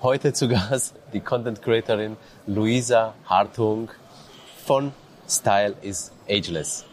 [0.00, 2.16] Heute zu Gast die Content Creatorin
[2.46, 3.90] Luisa Hartung
[4.64, 4.92] von
[5.28, 6.84] Style is Ageless.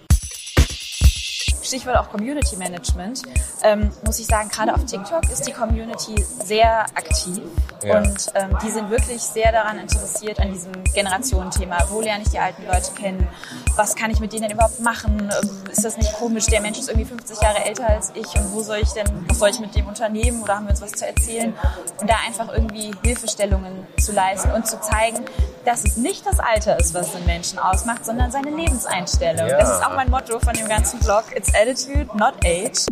[1.62, 3.22] Stichwort auch Community Management,
[3.66, 7.42] ähm, muss ich sagen, gerade auf TikTok ist die Community sehr aktiv
[7.84, 7.98] ja.
[7.98, 11.78] und ähm, die sind wirklich sehr daran interessiert an diesem Generationenthema.
[11.90, 13.28] Wo lerne ich die alten Leute kennen?
[13.76, 15.32] Was kann ich mit denen überhaupt machen?
[15.42, 16.46] Ähm, ist das nicht komisch?
[16.46, 19.40] Der Mensch ist irgendwie 50 Jahre älter als ich und wo soll ich denn, was
[19.40, 21.54] soll ich mit dem unternehmen oder haben wir uns was zu erzählen?
[22.00, 25.26] Und da einfach irgendwie Hilfestellungen zu leisten und zu zeigen,
[25.66, 29.48] dass es nicht das Alter ist, was den Menschen ausmacht, sondern seine Lebenseinstellung.
[29.48, 29.58] Ja.
[29.58, 31.24] Das ist auch mein Motto von dem ganzen Blog.
[31.36, 32.86] It's attitude, not age.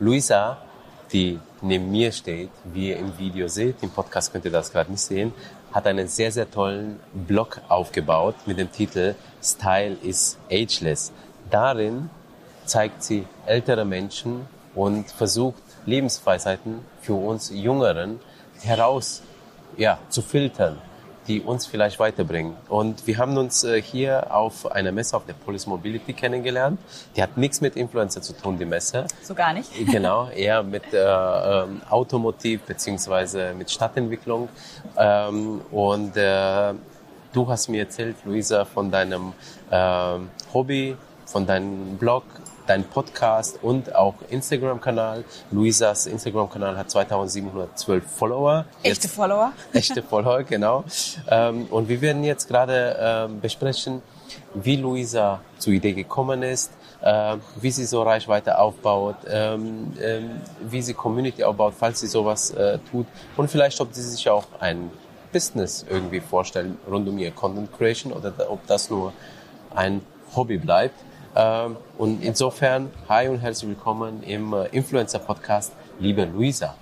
[0.00, 0.58] Luisa,
[1.12, 4.92] die neben mir steht, wie ihr im Video seht, im Podcast könnt ihr das gerade
[4.92, 5.32] nicht sehen,
[5.72, 11.12] hat einen sehr, sehr tollen Blog aufgebaut mit dem Titel Style is Ageless.
[11.50, 12.10] Darin
[12.64, 18.20] zeigt sie ältere Menschen und versucht Lebensweisheiten für uns Jüngeren
[18.62, 19.22] heraus
[19.76, 20.78] ja, zu filtern,
[21.28, 22.56] die uns vielleicht weiterbringen.
[22.68, 26.80] Und wir haben uns äh, hier auf einer Messe, auf der Police Mobility kennengelernt.
[27.14, 29.06] Die hat nichts mit Influencer zu tun, die Messe.
[29.22, 29.70] So gar nicht?
[29.86, 34.48] Genau, eher mit äh, ähm, Automotiv beziehungsweise mit Stadtentwicklung.
[34.96, 36.72] Ähm, und äh,
[37.32, 39.34] du hast mir erzählt, Luisa, von deinem
[39.70, 40.18] äh,
[40.54, 42.24] Hobby, von deinem Blog,
[42.68, 45.24] dein Podcast und auch Instagram-Kanal.
[45.50, 48.66] Luisas Instagram-Kanal hat 2712 Follower.
[48.82, 49.52] Echte jetzt, Follower.
[49.72, 50.84] Echte Follower, genau.
[51.30, 54.02] Ähm, und wir werden jetzt gerade ähm, besprechen,
[54.54, 59.92] wie Luisa zur Idee gekommen ist, äh, wie sie so Reichweite aufbaut, ähm,
[60.60, 64.46] wie sie Community aufbaut, falls sie sowas äh, tut und vielleicht, ob sie sich auch
[64.60, 64.90] ein
[65.32, 69.12] Business irgendwie vorstellen rund um ihr Content Creation oder ob das nur
[69.74, 70.02] ein
[70.34, 70.94] Hobby bleibt.
[71.36, 76.74] Ähm, und insofern, hi und herzlich willkommen im äh, Influencer-Podcast, liebe Luisa.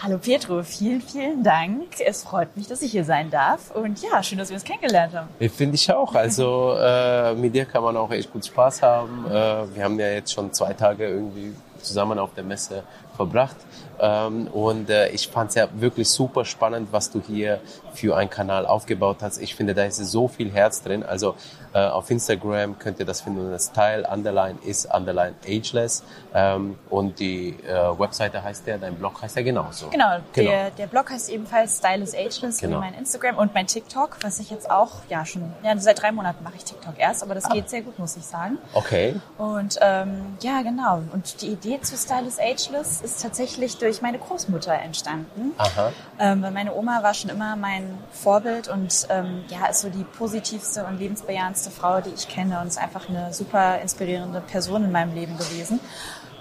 [0.00, 2.00] Hallo Pietro, vielen, vielen Dank.
[2.06, 3.72] Es freut mich, dass ich hier sein darf.
[3.72, 5.28] Und ja, schön, dass wir uns kennengelernt haben.
[5.50, 6.14] Finde ich auch.
[6.14, 9.26] Also äh, mit dir kann man auch echt gut Spaß haben.
[9.26, 9.32] Äh,
[9.74, 11.52] wir haben ja jetzt schon zwei Tage irgendwie
[11.82, 12.84] zusammen auf der Messe
[13.18, 13.56] verbracht.
[14.00, 17.60] Ähm, und äh, ich fand es ja wirklich super spannend, was du hier
[17.92, 19.38] für einen Kanal aufgebaut hast.
[19.38, 21.02] Ich finde, da ist so viel Herz drin.
[21.02, 21.34] Also
[21.74, 23.50] äh, auf Instagram könnt ihr das finden.
[23.50, 26.04] Das Style Underline ist Underline Ageless.
[26.32, 29.88] Ähm, und die äh, Webseite heißt ja, dein Blog heißt ja genauso.
[29.88, 30.50] Genau, genau.
[30.50, 32.76] Der, der Blog heißt ebenfalls Style is Ageless, genau.
[32.76, 36.12] wie mein Instagram und mein TikTok, was ich jetzt auch, ja schon, ja, seit drei
[36.12, 37.54] Monaten mache ich TikTok erst, aber das ah.
[37.54, 38.58] geht sehr gut, muss ich sagen.
[38.74, 39.16] Okay.
[39.38, 41.02] Und ähm, ja, genau.
[41.12, 45.52] Und die Idee zu Style is Ageless ist tatsächlich durch meine Großmutter entstanden.
[45.58, 45.92] Aha.
[46.18, 50.04] Ähm, weil meine Oma war schon immer mein Vorbild und ähm, ja, ist so die
[50.04, 54.92] positivste und lebensbejahendste Frau, die ich kenne und ist einfach eine super inspirierende Person in
[54.92, 55.80] meinem Leben gewesen.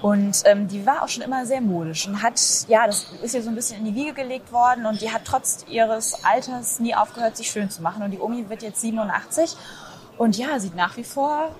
[0.02, 3.42] Und ähm, die war auch schon immer sehr modisch und hat, ja, das ist ihr
[3.42, 6.94] so ein bisschen in die Wiege gelegt worden und die hat trotz ihres Alters nie
[6.94, 8.04] aufgehört, sich schön zu machen.
[8.04, 9.56] Und die Omi wird jetzt 87
[10.18, 11.56] und ja, sieht nach wie vor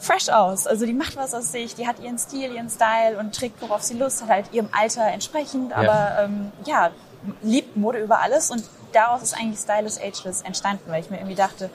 [0.00, 0.66] fresh aus.
[0.66, 3.82] Also die macht was aus sich, die hat ihren Stil, ihren Style und trägt, worauf
[3.82, 5.72] sie Lust hat, halt ihrem Alter entsprechend.
[5.72, 6.90] Aber ja, ähm, ja
[7.42, 11.36] liebt Mode über alles und daraus ist eigentlich Stylus Ageless entstanden, weil ich mir irgendwie
[11.36, 11.70] dachte,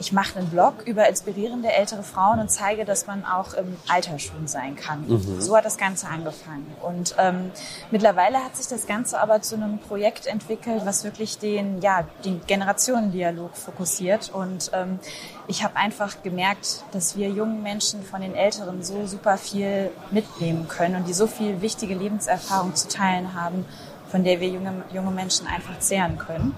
[0.00, 4.18] ich mache einen Blog über inspirierende ältere Frauen und zeige, dass man auch im Alter
[4.18, 5.04] schön sein kann.
[5.08, 5.40] Mhm.
[5.40, 6.66] So hat das Ganze angefangen.
[6.82, 7.50] Und ähm,
[7.90, 12.40] mittlerweile hat sich das Ganze aber zu einem Projekt entwickelt, was wirklich den, ja, den
[12.46, 14.30] Generationendialog fokussiert.
[14.32, 15.00] Und ähm,
[15.48, 20.68] ich habe einfach gemerkt, dass wir jungen Menschen von den Älteren so super viel mitnehmen
[20.68, 23.64] können und die so viel wichtige Lebenserfahrung zu teilen haben,
[24.10, 26.54] von der wir junge, junge Menschen einfach zehren können.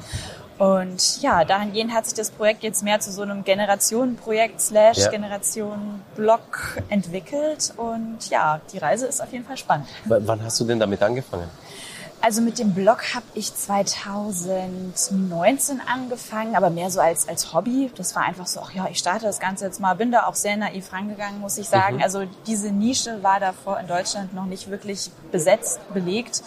[0.61, 5.09] Und ja, dahingehend hat sich das Projekt jetzt mehr zu so einem Generationenprojekt slash ja.
[5.09, 7.73] Generationenblock entwickelt.
[7.79, 9.89] Und ja, die Reise ist auf jeden Fall spannend.
[10.05, 11.49] W wann hast du denn damit angefangen?
[12.21, 17.91] Also mit dem Blog habe ich 2019 angefangen, aber mehr so als, als Hobby.
[17.97, 19.95] Das war einfach so, ach ja, ich starte das Ganze jetzt mal.
[19.95, 21.97] Bin da auch sehr naiv rangegangen, muss ich sagen.
[21.97, 22.03] Mhm.
[22.03, 26.43] Also diese Nische war davor in Deutschland noch nicht wirklich besetzt, belegt.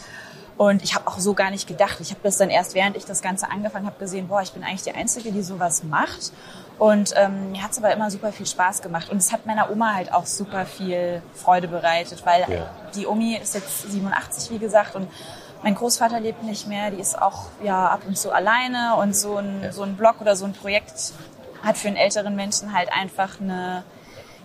[0.57, 1.97] Und ich habe auch so gar nicht gedacht.
[1.99, 4.63] Ich habe das dann erst, während ich das Ganze angefangen habe, gesehen, boah, ich bin
[4.63, 6.31] eigentlich die Einzige, die sowas macht.
[6.77, 9.09] Und ähm, mir hat es aber immer super viel Spaß gemacht.
[9.09, 12.69] Und es hat meiner Oma halt auch super viel Freude bereitet, weil ja.
[12.95, 15.07] die Omi ist jetzt 87, wie gesagt, und
[15.63, 16.91] mein Großvater lebt nicht mehr.
[16.91, 18.95] Die ist auch ja ab und zu alleine.
[18.97, 19.71] Und so ein, ja.
[19.71, 21.13] so ein Blog oder so ein Projekt
[21.63, 23.83] hat für einen älteren Menschen halt einfach eine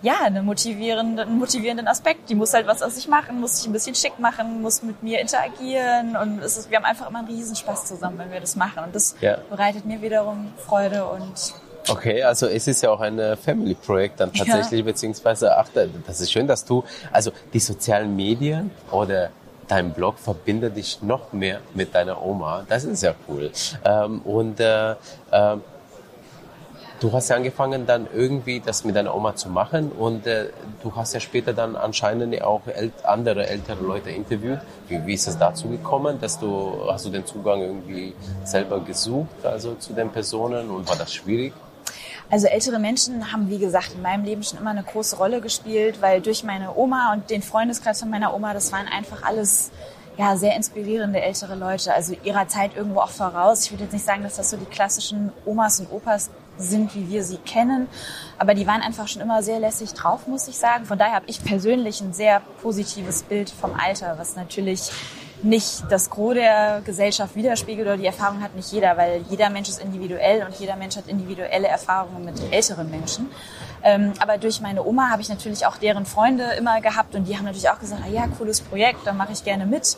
[0.02, 2.28] ja, eine motivierende, einen motivierenden Aspekt.
[2.30, 5.02] Die muss halt was aus sich machen, muss sich ein bisschen schick machen, muss mit
[5.02, 8.56] mir interagieren und es ist, wir haben einfach immer einen Riesenspaß zusammen, wenn wir das
[8.56, 9.38] machen und das ja.
[9.50, 11.54] bereitet mir wiederum Freude und
[11.90, 14.84] Okay, also es ist ja auch ein Family-Projekt dann tatsächlich, ja.
[14.84, 15.68] beziehungsweise, ach,
[16.06, 19.30] das ist schön, dass du, also die sozialen Medien oder
[19.68, 22.64] dein Blog verbindet dich noch mehr mit deiner Oma.
[22.68, 23.50] Das ist ja cool.
[23.84, 24.96] Ähm, und äh, äh,
[27.00, 30.48] du hast ja angefangen, dann irgendwie das mit deiner Oma zu machen und äh,
[30.82, 34.60] du hast ja später dann anscheinend auch äl andere ältere Leute interviewt.
[34.88, 38.14] Wie, wie, ist es dazu gekommen, dass du hast du den Zugang irgendwie
[38.44, 41.52] selber gesucht, also zu den Personen und war das schwierig?
[42.30, 46.02] Also ältere Menschen haben, wie gesagt, in meinem Leben schon immer eine große Rolle gespielt,
[46.02, 49.70] weil durch meine Oma und den Freundeskreis von meiner Oma, das waren einfach alles
[50.18, 53.64] ja, sehr inspirierende ältere Leute, also ihrer Zeit irgendwo auch voraus.
[53.64, 57.08] Ich würde jetzt nicht sagen, dass das so die klassischen Omas und Opas sind, wie
[57.08, 57.88] wir sie kennen,
[58.38, 60.84] aber die waren einfach schon immer sehr lässig drauf, muss ich sagen.
[60.84, 64.90] Von daher habe ich persönlich ein sehr positives Bild vom Alter, was natürlich
[65.42, 69.68] nicht das Gros der Gesellschaft widerspiegelt oder die Erfahrung hat nicht jeder, weil jeder Mensch
[69.68, 73.30] ist individuell und jeder Mensch hat individuelle Erfahrungen mit älteren Menschen.
[73.82, 77.36] Ähm, aber durch meine Oma habe ich natürlich auch deren Freunde immer gehabt und die
[77.36, 79.96] haben natürlich auch gesagt, ah ja, cooles Projekt, da mache ich gerne mit.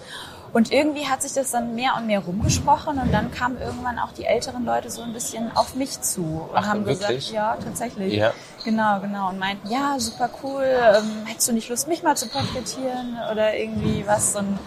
[0.53, 4.13] Und irgendwie hat sich das dann mehr und mehr rumgesprochen und dann kamen irgendwann auch
[4.13, 7.31] die älteren Leute so ein bisschen auf mich zu und Ach, haben wirklich?
[7.31, 8.15] gesagt, ja, tatsächlich.
[8.15, 8.33] Ja.
[8.65, 9.29] Genau, genau.
[9.29, 13.57] Und meinten, ja, super cool, ähm, hättest du nicht Lust, mich mal zu porträtieren oder
[13.57, 14.35] irgendwie was.
[14.35, 14.59] Und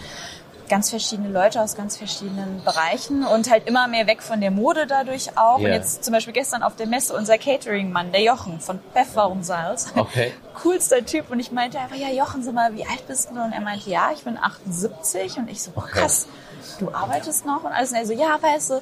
[0.70, 4.88] ganz verschiedene Leute aus ganz verschiedenen Bereichen und halt immer mehr weg von der Mode
[4.88, 5.60] dadurch auch.
[5.60, 5.68] Yeah.
[5.68, 9.44] Und jetzt zum Beispiel gestern auf der Messe unser Catering-Mann, der Jochen von Beth Warum
[9.44, 9.92] Salz.
[9.96, 10.34] Okay.
[10.56, 11.32] Coolster Typ.
[11.32, 13.42] Und ich meinte einfach, ja Jochen, sag mal, wie alt bist du?
[13.42, 15.38] Und er meinte, ja, ich bin 78.
[15.38, 15.92] Und ich so, okay.
[15.92, 16.28] krass,
[16.80, 17.64] du arbeitest noch?
[17.64, 17.92] Und alles.
[17.92, 18.82] Und er so, ja, weißt du,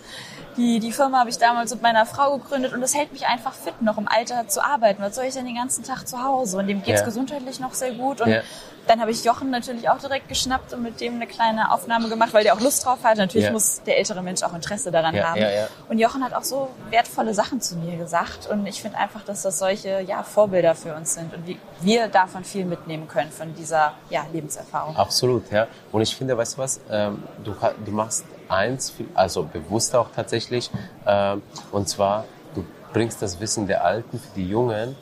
[0.57, 3.54] die, die Firma habe ich damals mit meiner Frau gegründet und das hält mich einfach
[3.54, 5.01] fit, noch im Alter zu arbeiten.
[5.01, 6.57] Was soll ich denn den ganzen Tag zu Hause?
[6.57, 7.06] Und dem geht's yeah.
[7.06, 8.22] gesundheitlich noch sehr gut.
[8.22, 8.44] Und yeah
[8.88, 12.33] dann habe ich Jochen natürlich auch direkt geschnappt und mit dem eine kleine Aufnahme gemacht,
[12.33, 13.18] weil der auch Lust drauf hat.
[13.18, 13.51] Natürlich ja.
[13.51, 15.42] muss der ältere Mensch auch Interesse daran ja, haben.
[15.42, 18.48] Ja, und Jochen hat auch so wertvolle Sachen zu mir gesagt.
[18.48, 22.44] Und ich finde einfach, dass das solche ja, Vorbilder für uns sind und wir davon
[22.44, 24.95] viel mitnehmen können, von dieser ja, Lebenserfahrung.
[24.95, 25.68] Absolut, ja.
[25.92, 27.56] Und ich finde, weißt du was, ähm, du,
[27.86, 30.69] du machst eins, also bewusst auch tatsächlich,
[31.06, 31.42] ähm,
[31.72, 32.25] und zwar,
[32.56, 34.95] du bringst das Wissen der Alten für die Jungen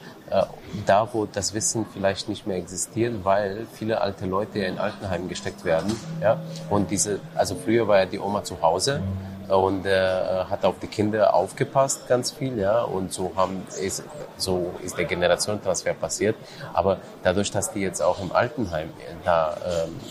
[0.86, 5.66] da, wo das Wissen vielleicht nicht mehr existiert, weil viele alte Leute in Altenheimen gesteckt
[5.66, 5.96] werden.
[6.22, 6.40] Ja?
[6.70, 9.02] Und diese, also früher war ja die Oma zu Hause
[9.50, 14.04] und äh, hat auf die Kinder aufgepasst ganz viel, ja, und so haben ist,
[14.38, 16.36] so ist der Generationentransfer passiert.
[16.74, 18.90] Aber dadurch, dass die jetzt auch im Altenheim
[19.25, 19.57] da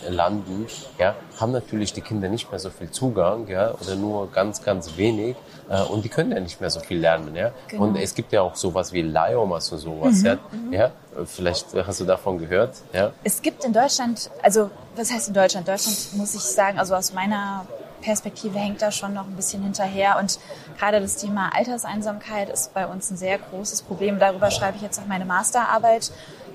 [0.07, 0.67] äh, landen,
[0.99, 4.97] ja, haben natürlich die Kinder nicht mehr so viel Zugang, ja, oder nur ganz, ganz
[4.97, 5.37] wenig.
[5.69, 7.53] Äh, und die können ja nicht mehr so viel lernen, ja.
[7.69, 7.85] Genau.
[7.85, 10.39] Und es gibt ja auch sowas wie Leiomas und sowas, mhm, ja.
[10.51, 10.73] Mhm.
[10.73, 10.91] ja.
[11.25, 13.13] Vielleicht hast du davon gehört, ja.
[13.25, 15.67] Es gibt in Deutschland, also was heißt in Deutschland?
[15.67, 17.67] Deutschland muss ich sagen, also aus meiner
[18.01, 20.19] Perspektive hängt da schon noch ein bisschen hinterher.
[20.19, 20.39] Und
[20.79, 24.19] gerade das Thema Alterseinsamkeit ist bei uns ein sehr großes Problem.
[24.19, 26.11] Darüber schreibe ich jetzt auch meine Masterarbeit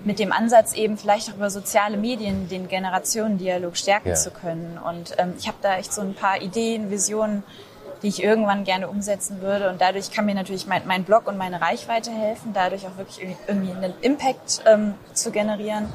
[0.05, 4.15] mit dem Ansatz eben vielleicht auch über soziale Medien den Generationendialog stärken ja.
[4.15, 4.77] zu können.
[4.77, 7.43] Und ähm, ich habe da echt so ein paar Ideen, Visionen,
[8.01, 9.69] die ich irgendwann gerne umsetzen würde.
[9.69, 13.25] Und dadurch kann mir natürlich mein, mein Blog und meine Reichweite helfen, dadurch auch wirklich
[13.47, 15.87] irgendwie einen Impact ähm, zu generieren.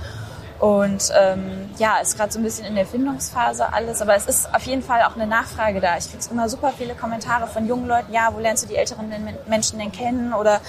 [0.59, 4.53] Und ähm, ja, ist gerade so ein bisschen in der Findungsphase alles, aber es ist
[4.53, 5.97] auf jeden Fall auch eine Nachfrage da.
[5.97, 9.13] Ich kriege immer super viele Kommentare von jungen Leuten, ja, wo lernst du die älteren
[9.47, 10.61] Menschen denn kennen oder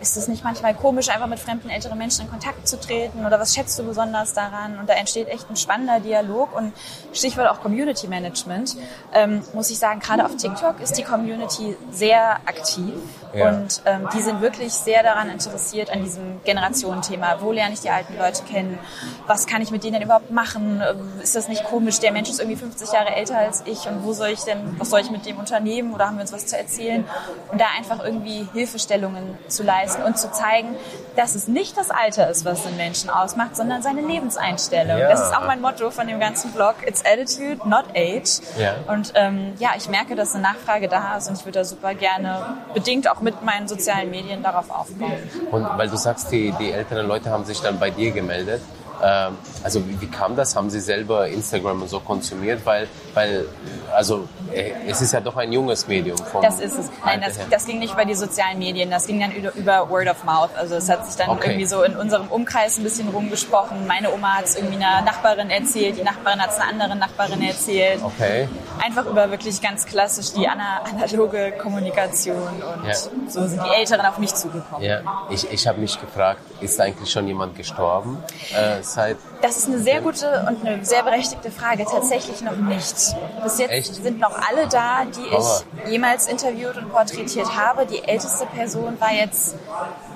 [0.00, 3.40] ist es nicht manchmal komisch, einfach mit fremden älteren Menschen in Kontakt zu treten oder
[3.40, 4.78] was schätzt du besonders daran?
[4.78, 6.72] Und da entsteht echt ein spannender Dialog und
[7.12, 8.76] Stichwort auch Community Management.
[9.12, 12.94] Ähm, muss ich sagen, gerade auf TikTok ist die Community sehr aktiv
[13.34, 13.48] ja.
[13.48, 17.38] und ähm, die sind wirklich sehr daran interessiert an diesem Generationenthema.
[17.40, 18.78] Wo lerne ich die alten Leute kennen?
[19.26, 20.80] Was kann ich mit denen denn überhaupt machen?
[20.88, 21.98] Ähm, ist das nicht komisch?
[22.00, 24.90] Der Mensch ist irgendwie 50 Jahre älter als ich und wo soll ich denn, was
[24.90, 27.04] soll ich mit dem unternehmen oder haben wir uns was zu erzählen?
[27.50, 30.76] Und da einfach irgendwie Hilfestellungen zu leisten leisten und zu zeigen,
[31.16, 34.98] dass es nicht das Alter ist, was den Menschen ausmacht, sondern seine Lebenseinstellung.
[34.98, 35.08] Ja.
[35.08, 36.76] Das ist auch mein Motto von dem ganzen Blog.
[36.86, 38.40] It's attitude, not age.
[38.58, 38.74] Ja.
[38.86, 41.94] Und ähm, ja, ich merke, dass eine Nachfrage da ist und ich würde da super
[41.94, 45.18] gerne, bedingt auch mit meinen sozialen Medien, darauf aufbauen.
[45.50, 48.60] Und weil du sagst, die, die älteren Leute haben sich dann bei dir gemeldet.
[49.02, 50.56] Ähm, also wie, wie, kam das?
[50.56, 52.64] Haben Sie selber Instagram und so konsumiert?
[52.64, 53.46] Weil, weil
[53.94, 56.18] also äh, es ist ja doch ein junges Medium.
[56.42, 56.90] Das ist es.
[57.04, 60.24] Nein, das, das, ging nicht über die sozialen Medien, das ging dann über, Word of
[60.24, 60.50] Mouth.
[60.56, 61.50] Also es hat sich dann okay.
[61.50, 63.86] irgendwie so in unserem Umkreis ein bisschen rumgesprochen.
[63.86, 67.42] Meine Oma hat es irgendwie einer Nachbarin erzählt, die Nachbarin hat es einer anderen Nachbarin
[67.42, 68.00] erzählt.
[68.02, 68.48] Okay.
[68.84, 72.94] Einfach über wirklich ganz klassisch die analoge Kommunikation und ja.
[72.94, 74.82] so sind die Älteren auf mich zugekommen.
[74.84, 75.00] Ja,
[75.30, 78.22] ich, ich habe mich gefragt, ist eigentlich schon jemand gestorben?
[78.54, 81.84] Äh, seit das ist eine sehr gute und eine sehr berechtigte Frage.
[81.84, 82.94] Tatsächlich noch nicht.
[83.42, 83.94] Bis jetzt Echt?
[83.94, 87.86] sind noch alle da, die ich jemals interviewt und porträtiert habe.
[87.86, 89.54] Die älteste Person war jetzt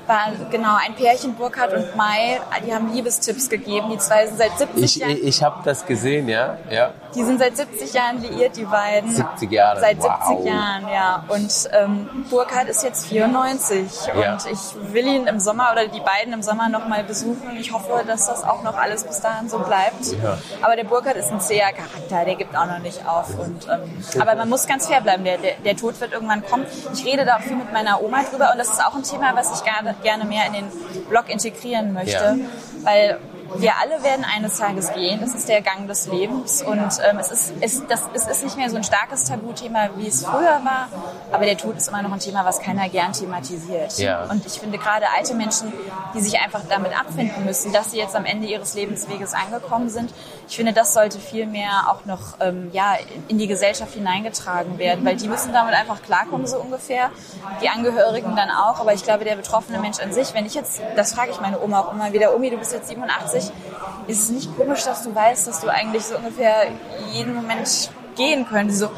[0.07, 2.41] war genau ein Pärchen, Burkhard und Mai.
[2.67, 3.91] Die haben Liebestipps gegeben.
[3.93, 5.13] Die zwei sind seit 70 ich, Jahren.
[5.13, 6.59] Ich, ich habe das gesehen, ja.
[6.71, 6.93] ja.
[7.15, 9.11] Die sind seit 70 Jahren liiert, die beiden.
[9.11, 9.81] 70 Jahre?
[9.81, 10.27] Seit wow.
[10.27, 11.25] 70 Jahren, ja.
[11.29, 14.33] Und ähm, Burkhard ist jetzt 94 ja.
[14.33, 17.57] und ich will ihn im Sommer oder die beiden im Sommer noch mal besuchen.
[17.59, 20.07] Ich hoffe, dass das auch noch alles bis dahin so bleibt.
[20.23, 20.39] Ja.
[20.63, 23.39] Aber der Burkhard ist ein zäher Charakter, der gibt auch noch nicht auf.
[23.39, 26.67] Und, ähm, aber man muss ganz fair bleiben, der, der, der Tod wird irgendwann kommen.
[26.95, 29.35] Ich rede da auch viel mit meiner Oma drüber und das ist auch ein Thema,
[29.35, 30.65] was ich gerne, gerne mehr in den
[31.09, 32.13] Blog integrieren möchte.
[32.13, 32.37] Ja.
[32.85, 33.19] Weil
[33.57, 35.21] wir alle werden eines Tages gehen.
[35.21, 36.63] Das ist der Gang des Lebens.
[36.63, 40.09] Und ähm, es, ist, es, das, es ist nicht mehr so ein starkes Tabuthema, wie
[40.09, 40.89] es früher war.
[41.31, 43.99] Aber der Tod ist immer noch ein Thema, was keiner gern thematisiert.
[43.99, 44.25] Ja.
[44.25, 45.73] Und ich finde gerade alte Menschen,
[46.15, 50.13] die sich einfach damit abfinden müssen, dass sie jetzt am Ende ihres Lebensweges angekommen sind,
[50.53, 52.97] ich finde, das sollte viel mehr auch noch ähm, ja,
[53.29, 55.03] in die Gesellschaft hineingetragen werden.
[55.03, 57.11] Weil die müssen damit einfach klarkommen, so ungefähr.
[57.63, 58.79] Die Angehörigen dann auch.
[58.79, 61.59] Aber ich glaube, der betroffene Mensch an sich, wenn ich jetzt, das frage ich meine
[61.59, 63.53] Oma auch immer wieder, Omi, du bist jetzt 87, ehrlich,
[64.09, 66.67] ist es nicht komisch, dass du weißt, dass du eigentlich so ungefähr
[67.13, 68.81] jeden Moment gehen könntest.
[68.81, 68.91] So,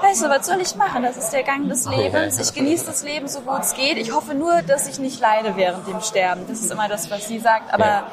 [0.00, 1.02] weißt du, was soll ich machen?
[1.02, 2.38] Das ist der Gang des Lebens.
[2.38, 3.98] Ich genieße das Leben so gut es geht.
[3.98, 6.42] Ich hoffe nur, dass ich nicht leide während dem Sterben.
[6.48, 7.72] Das ist immer das, was sie sagt.
[7.72, 8.06] Aber ja.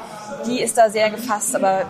[0.45, 1.55] die ist da sehr gefasst.
[1.55, 1.85] Aber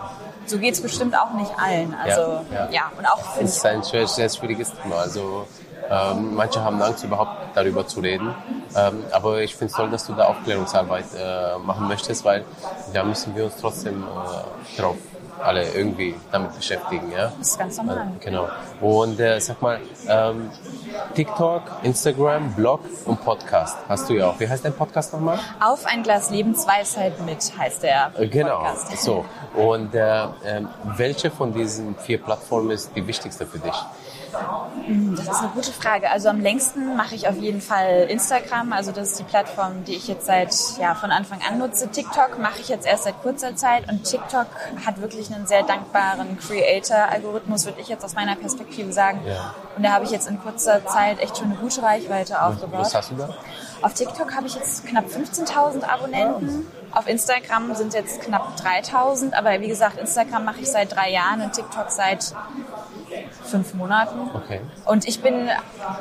[0.46, 1.94] so geht es bestimmt auch nicht allen.
[1.94, 2.68] Also ja, ja.
[2.70, 4.96] ja und auch Das ist ein sehr, sehr schwieriges Thema.
[4.96, 5.46] Also
[5.90, 8.32] ähm, manche haben Angst, überhaupt darüber zu reden.
[8.76, 12.44] Ähm, aber ich finde es toll, dass du da Aufklärungsarbeit äh, machen möchtest, weil
[12.92, 14.96] da müssen wir uns trotzdem äh, drauf
[15.42, 17.10] alle irgendwie damit beschäftigen.
[17.12, 17.32] Ja?
[17.38, 18.12] Das ist ganz normal.
[18.20, 18.48] Äh, genau.
[18.80, 20.50] Und äh, sag mal, ähm,
[21.14, 24.40] TikTok, Instagram, Blog und Podcast hast du ja auch.
[24.40, 25.38] Wie heißt dein Podcast nochmal?
[25.60, 28.58] Auf ein Glas Lebensweisheit mit heißt der äh, genau.
[28.58, 28.90] Podcast.
[28.90, 29.24] Genau.
[29.54, 29.60] So.
[29.60, 33.74] Und äh, ähm, welche von diesen vier Plattformen ist die wichtigste für dich?
[34.86, 36.10] Hm, das ist eine gute Frage.
[36.10, 38.72] Also am längsten mache ich auf jeden Fall Instagram.
[38.72, 41.88] Also das ist die Plattform, die ich jetzt seit ja, von Anfang an nutze.
[41.88, 44.46] TikTok mache ich jetzt erst seit kurzer Zeit und TikTok
[44.84, 49.20] hat wirklich einen sehr dankbaren Creator-Algorithmus, würde ich jetzt aus meiner Perspektive sagen.
[49.26, 49.54] Ja.
[49.76, 52.80] Und da habe ich jetzt in kurzer Zeit echt schon eine gute Reichweite aufgebaut.
[52.80, 53.34] Was hast du da?
[53.82, 56.66] Auf TikTok habe ich jetzt knapp 15.000 Abonnenten.
[56.92, 59.32] Auf Instagram sind jetzt knapp 3.000.
[59.34, 62.34] Aber wie gesagt, Instagram mache ich seit drei Jahren und TikTok seit
[63.44, 64.30] fünf Monaten.
[64.34, 64.60] Okay.
[64.84, 65.48] Und ich bin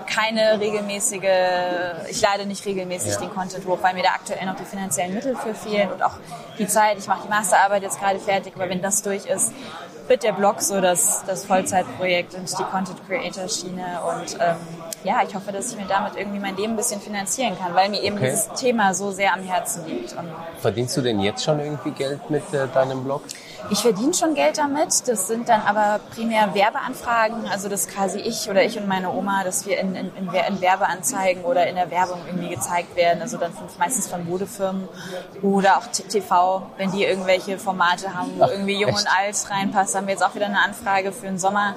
[0.07, 3.19] keine regelmäßige, ich lade nicht regelmäßig ja.
[3.19, 6.17] den Content hoch, weil mir da aktuell noch die finanziellen Mittel für fehlen und auch
[6.57, 6.97] die Zeit.
[6.97, 9.53] Ich mache die Masterarbeit jetzt gerade fertig, aber wenn das durch ist,
[10.07, 14.55] wird der Blog so das, das Vollzeitprojekt und die Content Creator Schiene und ähm,
[15.03, 17.89] ja, ich hoffe, dass ich mir damit irgendwie mein Leben ein bisschen finanzieren kann, weil
[17.89, 18.31] mir eben okay.
[18.31, 20.13] dieses Thema so sehr am Herzen liegt.
[20.13, 20.27] Und
[20.59, 23.21] Verdienst du denn jetzt schon irgendwie Geld mit äh, deinem Blog?
[23.69, 25.07] Ich verdiene schon Geld damit.
[25.07, 27.47] Das sind dann aber primär Werbeanfragen.
[27.47, 31.43] Also das quasi ich oder ich und meine Oma, dass wir in, in, in Werbeanzeigen
[31.43, 33.21] oder in der Werbung irgendwie gezeigt werden.
[33.21, 34.87] Also dann meistens von Modefirmen
[35.41, 38.99] oder auch TV, wenn die irgendwelche Formate haben, wo irgendwie Jung Echt?
[38.99, 39.95] und Alt reinpasst.
[39.95, 41.75] Haben wir jetzt auch wieder eine Anfrage für den Sommer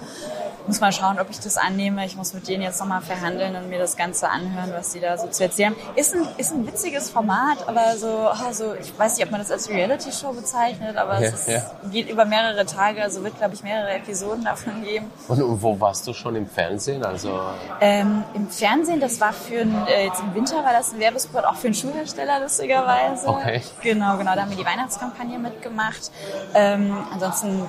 [0.66, 2.04] muss mal schauen, ob ich das annehme.
[2.06, 5.18] Ich muss mit denen jetzt nochmal verhandeln und mir das Ganze anhören, was die da
[5.18, 5.96] so zu erzählen haben.
[5.96, 9.50] Ist ein, ist ein witziges Format, aber so, also ich weiß nicht, ob man das
[9.50, 11.70] als Reality-Show bezeichnet, aber ja, es ist, ja.
[11.90, 15.10] Geht über mehrere Tage, also wird, glaube ich, mehrere Episoden davon geben.
[15.28, 17.04] Und, und, wo warst du schon im Fernsehen?
[17.04, 17.40] Also
[17.80, 21.44] ähm, Im Fernsehen, das war für ein, äh, jetzt im Winter war das ein Werbespot,
[21.44, 23.28] auch für einen Schuhhersteller lustigerweise.
[23.28, 23.62] Okay.
[23.82, 26.10] Genau, genau, da haben wir die Weihnachtskampagne mitgemacht.
[26.54, 27.68] Ähm, ansonsten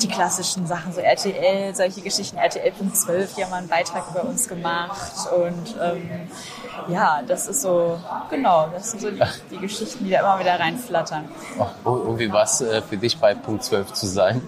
[0.00, 5.12] die klassischen Sachen, so RTL, solche Geschichten, RTL.12, die haben einen Beitrag über uns gemacht
[5.36, 6.28] und ähm,
[6.88, 7.98] ja, das ist so,
[8.30, 11.28] genau, das sind so die, die Geschichten, die da immer wieder reinflattern.
[11.84, 14.42] und wie war es äh, für dich bei Punkt 12 zu sein?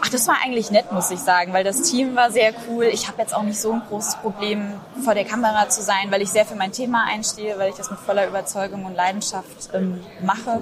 [0.00, 2.84] Ach, das war eigentlich nett, muss ich sagen, weil das Team war sehr cool.
[2.84, 6.22] Ich habe jetzt auch nicht so ein großes Problem, vor der Kamera zu sein, weil
[6.22, 10.04] ich sehr für mein Thema einstehe, weil ich das mit voller Überzeugung und Leidenschaft ähm,
[10.22, 10.60] mache.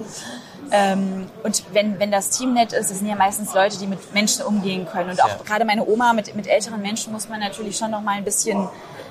[0.71, 4.13] Ähm, und wenn, wenn das Team nett ist, es sind ja meistens Leute, die mit
[4.13, 5.11] Menschen umgehen können.
[5.11, 5.37] Und auch ja.
[5.45, 8.67] gerade meine Oma, mit, mit älteren Menschen muss man natürlich schon noch mal ein bisschen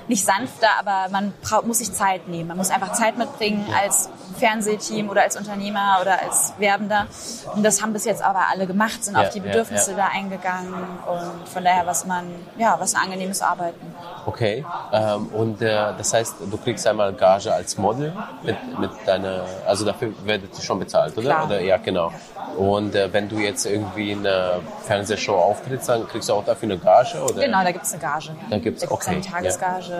[0.07, 1.33] nicht sanfter, aber man
[1.65, 2.49] muss sich Zeit nehmen.
[2.49, 7.07] Man muss einfach Zeit mitbringen als Fernsehteam oder als Unternehmer oder als Werbender.
[7.55, 10.05] Und das haben bis jetzt aber alle gemacht, sind ja, auf die Bedürfnisse ja, ja.
[10.05, 12.25] da eingegangen und von daher was man,
[12.57, 13.93] ja, was ein angenehmes Arbeiten.
[14.25, 19.45] Okay, ähm, und äh, das heißt, du kriegst einmal Gage als Model mit, mit deiner,
[19.67, 21.27] also dafür werdet ihr schon bezahlt, oder?
[21.27, 21.45] Klar.
[21.45, 22.11] oder ja, genau.
[22.57, 26.69] Und äh, wenn du jetzt irgendwie in einer Fernsehshow auftrittst, dann kriegst du auch dafür
[26.69, 27.41] eine Gage, oder?
[27.41, 28.35] Genau, da gibt es eine Gage.
[28.49, 29.94] Da gibt es okay, eine Tagesgage.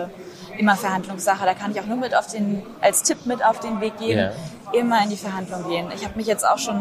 [0.58, 1.44] Immer Verhandlungssache.
[1.44, 4.20] Da kann ich auch nur mit auf den, als Tipp mit auf den Weg geben.
[4.20, 4.30] Ja.
[4.72, 5.88] Immer in die Verhandlung gehen.
[5.94, 6.78] Ich habe mich jetzt auch schon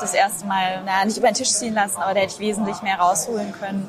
[0.00, 2.82] das erste Mal, naja, nicht über den Tisch ziehen lassen, aber da hätte ich wesentlich
[2.82, 3.88] mehr rausholen können.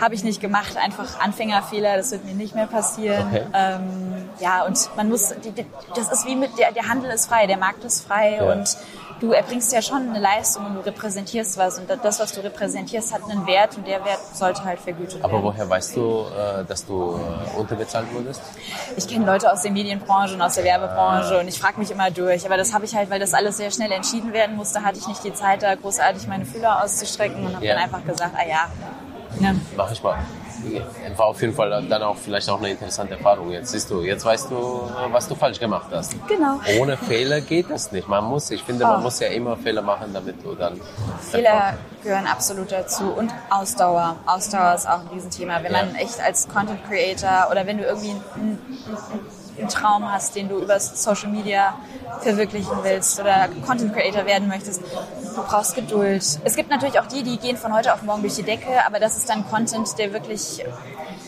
[0.00, 3.26] Habe ich nicht gemacht, einfach Anfängerfehler, das wird mir nicht mehr passieren.
[3.28, 3.44] Okay.
[3.52, 7.26] Ähm, ja, und man muss, die, die, das ist wie mit, der, der Handel ist
[7.26, 8.52] frei, der Markt ist frei ja.
[8.52, 8.76] und
[9.20, 13.12] du erbringst ja schon eine Leistung und du repräsentierst was und das, was du repräsentierst,
[13.12, 15.44] hat einen Wert und der Wert sollte halt vergütet Aber werden.
[15.44, 18.42] Aber woher weißt du, äh, dass du äh, unterbezahlt wurdest?
[18.96, 21.40] Ich kenne Leute aus der Medienbranche und aus der Werbebranche ah.
[21.40, 22.46] und ich frage mich immer durch.
[22.46, 25.08] Aber das habe ich halt, weil das alles sehr schnell entschieden werden musste, hatte ich
[25.08, 27.74] nicht die Zeit, da großartig meine Fühler auszustrecken und habe ja.
[27.74, 28.70] dann einfach gesagt, ah ja.
[29.40, 29.54] ja.
[29.76, 30.18] Mach ich mal
[31.16, 33.50] war auf jeden Fall dann auch vielleicht auch eine interessante Erfahrung.
[33.50, 36.14] Jetzt siehst du, jetzt weißt du, was du falsch gemacht hast.
[36.28, 36.60] Genau.
[36.80, 38.08] Ohne Fehler geht das nicht.
[38.08, 38.88] Man muss, ich finde, oh.
[38.88, 40.80] man muss ja immer Fehler machen, damit du dann.
[41.20, 44.16] Fehler gehören absolut dazu und Ausdauer.
[44.26, 45.62] Ausdauer ist auch ein Riesenthema.
[45.62, 45.84] Wenn ja.
[45.84, 48.58] man echt als Content Creator oder wenn du irgendwie einen,
[49.58, 51.74] einen Traum hast, den du über Social Media
[52.20, 54.82] verwirklichen willst oder Content Creator werden möchtest,
[55.38, 56.22] du brauchst Geduld.
[56.44, 58.98] Es gibt natürlich auch die, die gehen von heute auf morgen durch die Decke, aber
[58.98, 60.64] das ist dann Content, der wirklich,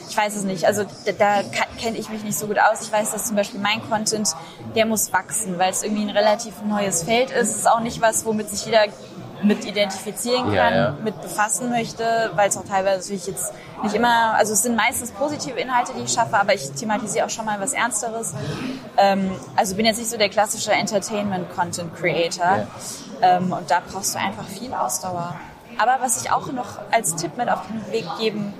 [0.09, 1.43] ich weiß es nicht, also da, da
[1.79, 2.83] kenne ich mich nicht so gut aus.
[2.83, 4.35] Ich weiß, dass zum Beispiel mein Content,
[4.75, 7.50] der muss wachsen, weil es irgendwie ein relativ neues Feld ist.
[7.50, 8.85] Es ist auch nicht was, womit sich jeder
[9.43, 10.97] mit identifizieren kann, ja, ja.
[11.02, 15.12] mit befassen möchte, weil es auch teilweise natürlich jetzt nicht immer, also es sind meistens
[15.12, 18.35] positive Inhalte, die ich schaffe, aber ich thematisiere auch schon mal was Ernsteres.
[18.99, 22.67] Ähm, also bin jetzt nicht so der klassische Entertainment-Content-Creator ja.
[23.23, 25.35] Ähm, und da brauchst du einfach viel Ausdauer.
[25.79, 28.53] Aber was ich auch noch als Tipp mit auf den Weg geben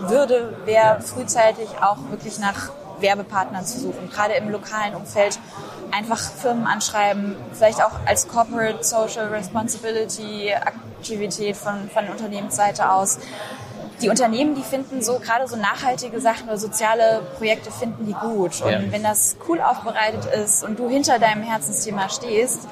[0.00, 2.70] würde, wäre frühzeitig auch wirklich nach
[3.00, 5.38] Werbepartnern zu suchen, gerade im lokalen Umfeld
[5.90, 13.18] einfach Firmen anschreiben, vielleicht auch als Corporate Social Responsibility Aktivität von, von Unternehmensseite aus.
[14.02, 18.60] Die Unternehmen, die finden so gerade so nachhaltige Sachen oder soziale Projekte finden die gut.
[18.62, 22.68] Und wenn das cool aufbereitet ist und du hinter deinem Herzensthema stehst,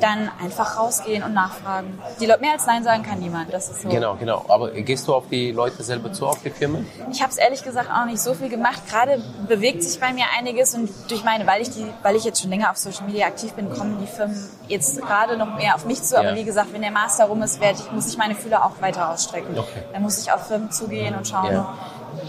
[0.00, 1.98] dann einfach rausgehen und nachfragen.
[2.20, 3.52] Die Leute, mehr als Nein sagen kann niemand.
[3.52, 3.88] Das ist so.
[3.88, 4.44] Genau, genau.
[4.48, 6.86] Aber gehst du auf die Leute selber zu, auf die Firmen?
[7.10, 8.82] Ich habe es ehrlich gesagt auch nicht so viel gemacht.
[8.88, 12.40] Gerade bewegt sich bei mir einiges und durch meine, weil ich die, weil ich jetzt
[12.40, 15.84] schon länger auf Social Media aktiv bin, kommen die Firmen jetzt gerade noch mehr auf
[15.84, 16.14] mich zu.
[16.14, 16.20] Ja.
[16.20, 18.80] Aber wie gesagt, wenn der Master rum ist, werde ich, muss ich meine Fühler auch
[18.80, 19.58] weiter ausstrecken.
[19.58, 19.82] Okay.
[19.92, 21.74] Dann muss ich auf Firmen zugehen und schauen, ja.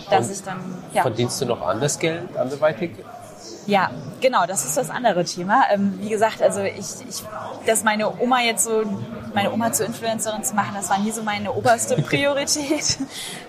[0.10, 0.60] dass und ich dann.
[0.94, 1.04] Ja.
[1.04, 2.92] Verdienst du noch anders Geld anderweitig?
[3.70, 5.64] Ja, genau, das ist das andere Thema.
[5.72, 7.24] Ähm, wie gesagt, also ich, ich,
[7.68, 8.84] dass meine Oma jetzt so,
[9.36, 12.98] meine Oma zur Influencerin zu machen, das war nie so meine oberste Priorität.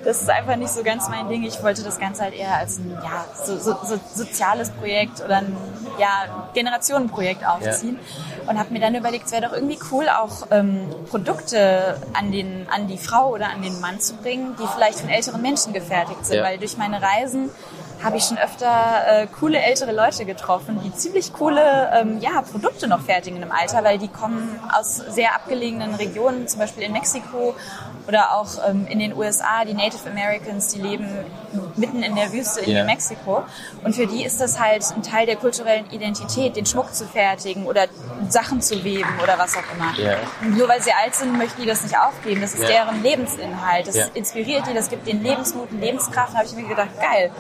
[0.05, 1.43] Das ist einfach nicht so ganz mein Ding.
[1.45, 5.39] Ich wollte das Ganze halt eher als ein ja, so, so, so soziales Projekt oder
[5.39, 5.57] ein
[5.99, 7.99] ja, Generationenprojekt aufziehen
[8.45, 8.51] ja.
[8.51, 12.67] und habe mir dann überlegt, es wäre doch irgendwie cool, auch ähm, Produkte an, den,
[12.71, 16.27] an die Frau oder an den Mann zu bringen, die vielleicht von älteren Menschen gefertigt
[16.27, 16.45] sind, ja.
[16.45, 17.51] weil durch meine Reisen
[18.03, 18.67] habe ich schon öfter
[19.07, 23.85] äh, coole ältere Leute getroffen, die ziemlich coole ähm, ja, Produkte noch fertigen im Alter,
[23.85, 27.55] weil die kommen aus sehr abgelegenen Regionen, zum Beispiel in Mexiko
[28.07, 31.09] oder auch ähm, in den USA, die Native Americans, die leben
[31.77, 32.81] mitten in der Wüste in yeah.
[32.83, 33.45] New Mexico.
[33.85, 37.67] Und für die ist das halt ein Teil der kulturellen Identität, den Schmuck zu fertigen
[37.67, 37.87] oder
[38.29, 39.99] Sachen zu weben oder was auch immer.
[39.99, 40.19] Yeah.
[40.43, 42.41] Nur weil sie alt sind, möchten die das nicht aufgeben.
[42.41, 42.85] Das ist yeah.
[42.85, 43.87] deren Lebensinhalt.
[43.87, 46.35] Das inspiriert die, das gibt den Lebensmut und Lebenskraft.
[46.35, 47.31] Da habe ich mir gedacht, geil,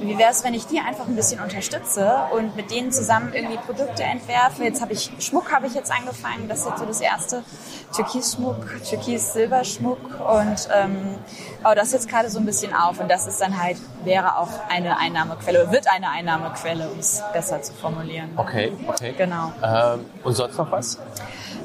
[0.00, 3.56] wie wäre es, wenn ich die einfach ein bisschen unterstütze und mit denen zusammen irgendwie
[3.56, 4.64] Produkte entwerfe?
[4.64, 6.48] Jetzt habe ich Schmuck habe ich jetzt angefangen.
[6.48, 7.42] Das ist jetzt so das erste
[7.94, 11.16] Türkis-Schmuck, Türkis-Silberschmuck und ähm,
[11.62, 14.48] baue das jetzt gerade so ein bisschen auf und das ist dann halt wäre auch
[14.68, 18.30] eine Einnahmequelle wird eine Einnahmequelle, um es besser zu formulieren.
[18.36, 19.14] Okay, okay.
[19.16, 19.52] Genau.
[19.62, 20.98] Ähm, und sonst noch was?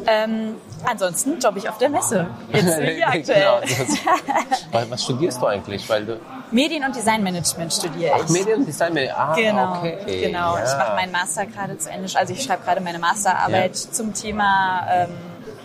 [0.08, 2.28] Ähm, ansonsten jobbe ich auf der Messe.
[2.52, 3.62] Jetzt aktuell.
[4.72, 5.90] genau, was studierst du eigentlich?
[5.90, 6.20] Weil du
[6.52, 8.24] Medien- und Designmanagement studiere ich.
[8.26, 10.22] Ach, Medien- und Designmanagement, ah, genau, okay.
[10.22, 10.64] Genau, ja.
[10.64, 12.10] ich mache meinen Master gerade zu Ende.
[12.16, 13.92] Also ich schreibe gerade meine Masterarbeit ja.
[13.92, 15.10] zum Thema ähm,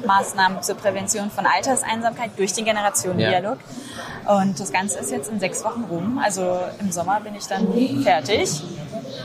[0.06, 3.58] Maßnahmen zur Prävention von Alterseinsamkeit durch den Generationendialog.
[4.24, 4.38] Ja.
[4.40, 6.20] Und das Ganze ist jetzt in sechs Wochen rum.
[6.22, 7.66] Also im Sommer bin ich dann
[8.02, 8.62] fertig.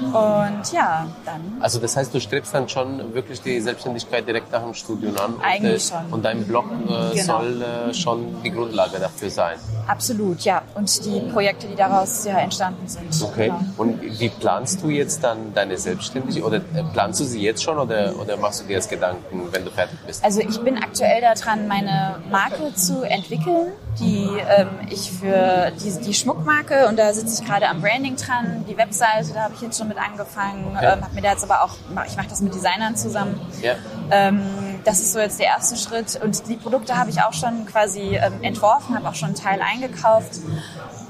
[0.02, 1.58] Und ja, dann.
[1.60, 5.36] Also das heißt, du strebst dann schon wirklich die Selbstständigkeit direkt nach dem Studium an?
[5.42, 6.14] Eigentlich und, schon.
[6.14, 7.40] Und dein Blog äh, genau.
[7.40, 9.58] soll äh, schon die Grundlage dafür sein?
[9.88, 10.62] Absolut, ja.
[10.76, 13.08] Und die Projekte, die daraus ja entstanden sind.
[13.22, 13.48] Okay.
[13.48, 13.60] Genau.
[13.78, 16.44] Und wie planst du jetzt dann deine Selbstständigkeit?
[16.44, 19.66] Oder äh, planst du sie jetzt schon oder, oder machst du dir jetzt Gedanken, wenn
[19.66, 20.24] du fertig bist?
[20.24, 26.14] Also ich bin aktuell daran, meine Marke zu entwickeln, die ähm, ich für die, die
[26.14, 28.66] Schmuckmarke und da sitze ich gerade am Branding dran.
[28.70, 30.94] Die Webseite, da habe ich jetzt schon mit angefangen, ja.
[30.94, 33.40] ähm, habe mir da jetzt aber auch, ich mache das mit Designern zusammen.
[33.62, 33.74] Ja.
[34.12, 34.42] Ähm,
[34.84, 38.18] das ist so jetzt der erste Schritt und die Produkte habe ich auch schon quasi
[38.18, 40.40] ähm, entworfen, habe auch schon einen Teil eingekauft.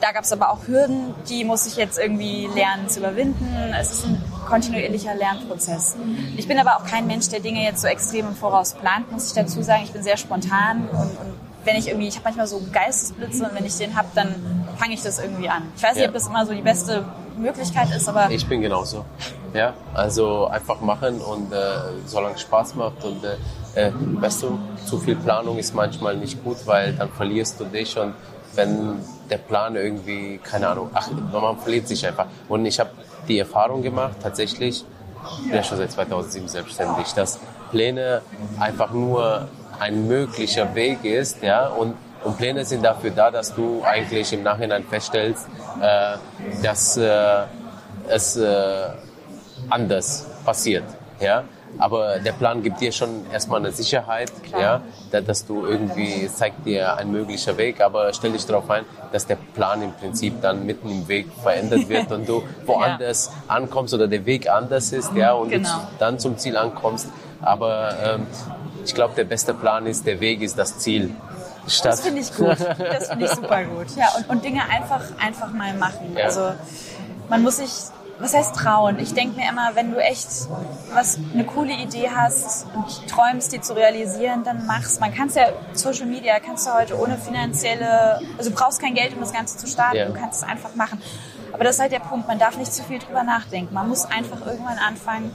[0.02, 3.74] Da gab es aber auch Hürden, die muss ich jetzt irgendwie lernen zu überwinden.
[3.78, 5.98] Es ist ein kontinuierlicher Lernprozess.
[6.38, 9.28] Ich bin aber auch kein Mensch, der Dinge jetzt so extrem im Voraus plant, muss
[9.28, 9.84] ich dazu sagen.
[9.84, 13.54] Ich bin sehr spontan und, und wenn ich irgendwie, ich habe manchmal so Geistesblitze und
[13.54, 14.36] wenn ich den habe, dann
[14.78, 15.64] fange ich das irgendwie an.
[15.76, 16.08] Ich weiß nicht, ja.
[16.08, 17.04] ob das immer so die beste
[17.40, 18.30] Möglichkeit ist, aber...
[18.30, 19.06] Ich bin genauso.
[19.54, 21.58] Ja, also einfach machen und äh,
[22.06, 26.44] solange es Spaß macht und äh, äh, weißt du, zu viel Planung ist manchmal nicht
[26.44, 28.14] gut, weil dann verlierst du dich und
[28.56, 29.00] wenn
[29.30, 32.26] der Plan irgendwie, keine Ahnung, ach, man verliert sich einfach.
[32.48, 32.90] Und ich habe
[33.28, 34.84] die Erfahrung gemacht, tatsächlich,
[35.38, 37.40] ich bin ja schon seit 2007 selbstständig, dass
[37.72, 38.22] Pläne
[38.60, 39.48] einfach nur
[39.80, 44.44] ein möglicher Weg ist, ja, und, und Pläne sind dafür da, dass du eigentlich im
[44.44, 45.48] Nachhinein feststellst,
[45.82, 46.18] äh,
[46.62, 47.44] dass äh,
[48.08, 48.90] es äh,
[49.70, 50.84] anders passiert,
[51.20, 51.44] ja.
[51.78, 54.82] Aber der Plan gibt dir schon erstmal eine Sicherheit, Klar.
[55.12, 59.28] ja, dass du irgendwie zeigt dir ein möglicher Weg, aber stell dich darauf ein, dass
[59.28, 63.56] der Plan im Prinzip dann mitten im Weg verändert wird und du woanders ja.
[63.56, 65.70] ankommst oder der Weg anders ist, ja, und genau.
[65.70, 67.08] du dann zum Ziel ankommst.
[67.42, 68.26] Aber ähm,
[68.84, 71.12] ich glaube, der beste Plan ist, der Weg ist das Ziel.
[71.68, 72.58] Statt das finde ich gut.
[72.78, 73.88] Das finde ich super gut.
[73.96, 76.16] Ja, und, und Dinge einfach, einfach mal machen.
[76.16, 76.26] Ja.
[76.26, 76.52] Also
[77.30, 77.72] man muss sich
[78.20, 79.00] was heißt trauen?
[79.00, 80.28] Ich denke mir immer, wenn du echt
[80.94, 85.00] was eine coole Idee hast und träumst, die zu realisieren, dann mach's.
[85.00, 88.94] Man kann es ja Social Media kannst du heute ohne finanzielle, also du brauchst kein
[88.94, 89.98] Geld, um das Ganze zu starten.
[89.98, 90.06] Ja.
[90.06, 91.02] Du kannst es einfach machen.
[91.52, 92.28] Aber das ist halt der Punkt.
[92.28, 93.74] Man darf nicht zu viel drüber nachdenken.
[93.74, 95.32] Man muss einfach irgendwann anfangen.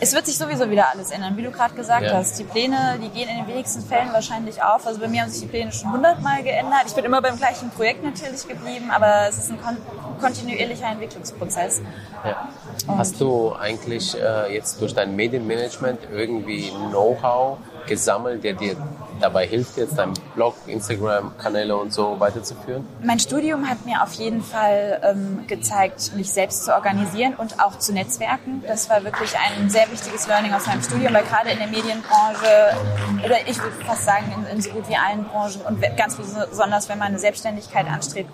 [0.00, 2.14] Es wird sich sowieso wieder alles ändern, wie du gerade gesagt ja.
[2.14, 2.38] hast.
[2.38, 4.86] Die Pläne, die gehen in den wenigsten Fällen wahrscheinlich auf.
[4.86, 6.84] Also bei mir haben sich die Pläne schon hundertmal geändert.
[6.86, 9.76] Ich bin immer beim gleichen Projekt natürlich geblieben, aber es ist ein kon
[10.20, 11.80] kontinuierlicher Entwicklungsprozess.
[12.24, 12.48] Ja.
[12.96, 18.76] Hast du eigentlich äh, jetzt durch dein Medienmanagement irgendwie Know-how gesammelt, der dir
[19.20, 22.86] dabei hilft, jetzt deinen Blog, Instagram-Kanäle und so weiterzuführen?
[23.02, 27.78] Mein Studium hat mir auf jeden Fall ähm, gezeigt, mich selbst zu organisieren und auch
[27.78, 28.62] zu netzwerken.
[28.66, 32.76] Das war wirklich ein sehr wichtiges Learning aus meinem Studium, weil gerade in der Medienbranche,
[33.24, 36.88] oder ich würde fast sagen, in, in so gut wie allen Branchen und ganz besonders,
[36.88, 38.30] wenn man eine Selbstständigkeit anstrebt,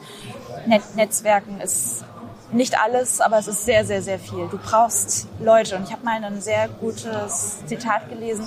[0.66, 2.04] Net Netzwerken ist
[2.52, 4.46] nicht alles, aber es ist sehr, sehr, sehr viel.
[4.48, 5.76] Du brauchst Leute.
[5.76, 8.46] Und ich habe mal ein sehr gutes Zitat gelesen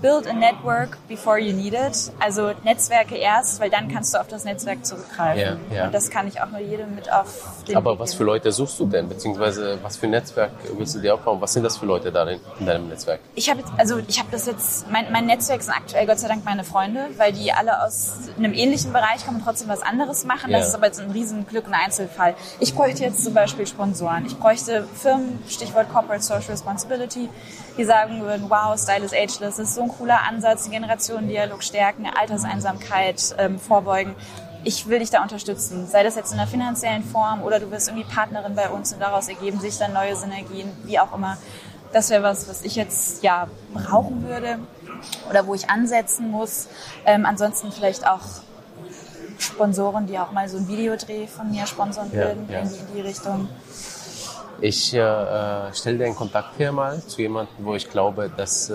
[0.00, 2.12] build a network before you need it.
[2.20, 5.60] Also Netzwerke erst, weil dann kannst du auf das Netzwerk zurückgreifen.
[5.70, 5.86] Ja, ja.
[5.86, 8.52] Und das kann ich auch nur jedem mit auf den Aber Weg was für Leute
[8.52, 9.08] suchst du denn?
[9.08, 11.40] Beziehungsweise was für ein Netzwerk willst du dir aufbauen?
[11.40, 13.20] Was sind das für Leute da in, in deinem Netzwerk?
[13.34, 16.44] Ich habe also ich habe das jetzt, mein, mein Netzwerk sind aktuell Gott sei Dank
[16.44, 20.52] meine Freunde, weil die alle aus einem ähnlichen Bereich kommen und trotzdem was anderes machen.
[20.52, 22.34] Das ist aber jetzt ein Riesenglück, ein Einzelfall.
[22.60, 24.26] Ich bräuchte jetzt zum Beispiel Sponsoren.
[24.26, 27.28] Ich bräuchte Firmen, Stichwort Corporate Social Responsibility,
[27.78, 31.62] die sagen würden, wow, Style is ageless, das ist so ein cooler Ansatz, den Generationendialog
[31.62, 34.14] stärken, Alterseinsamkeit ähm, vorbeugen.
[34.64, 37.88] Ich will dich da unterstützen, sei das jetzt in einer finanziellen Form oder du wirst
[37.88, 41.38] irgendwie Partnerin bei uns und daraus ergeben sich dann neue Synergien, wie auch immer.
[41.92, 44.58] Das wäre was, was ich jetzt ja brauchen würde
[45.30, 46.68] oder wo ich ansetzen muss.
[47.06, 48.20] Ähm, ansonsten vielleicht auch
[49.38, 52.60] Sponsoren, die auch mal so ein Videodreh von mir sponsern würden, ja, ja.
[52.62, 53.48] in die Richtung.
[54.60, 58.74] Ich äh, äh, stelle den Kontakt her mal zu jemandem, wo ich glaube, dass äh,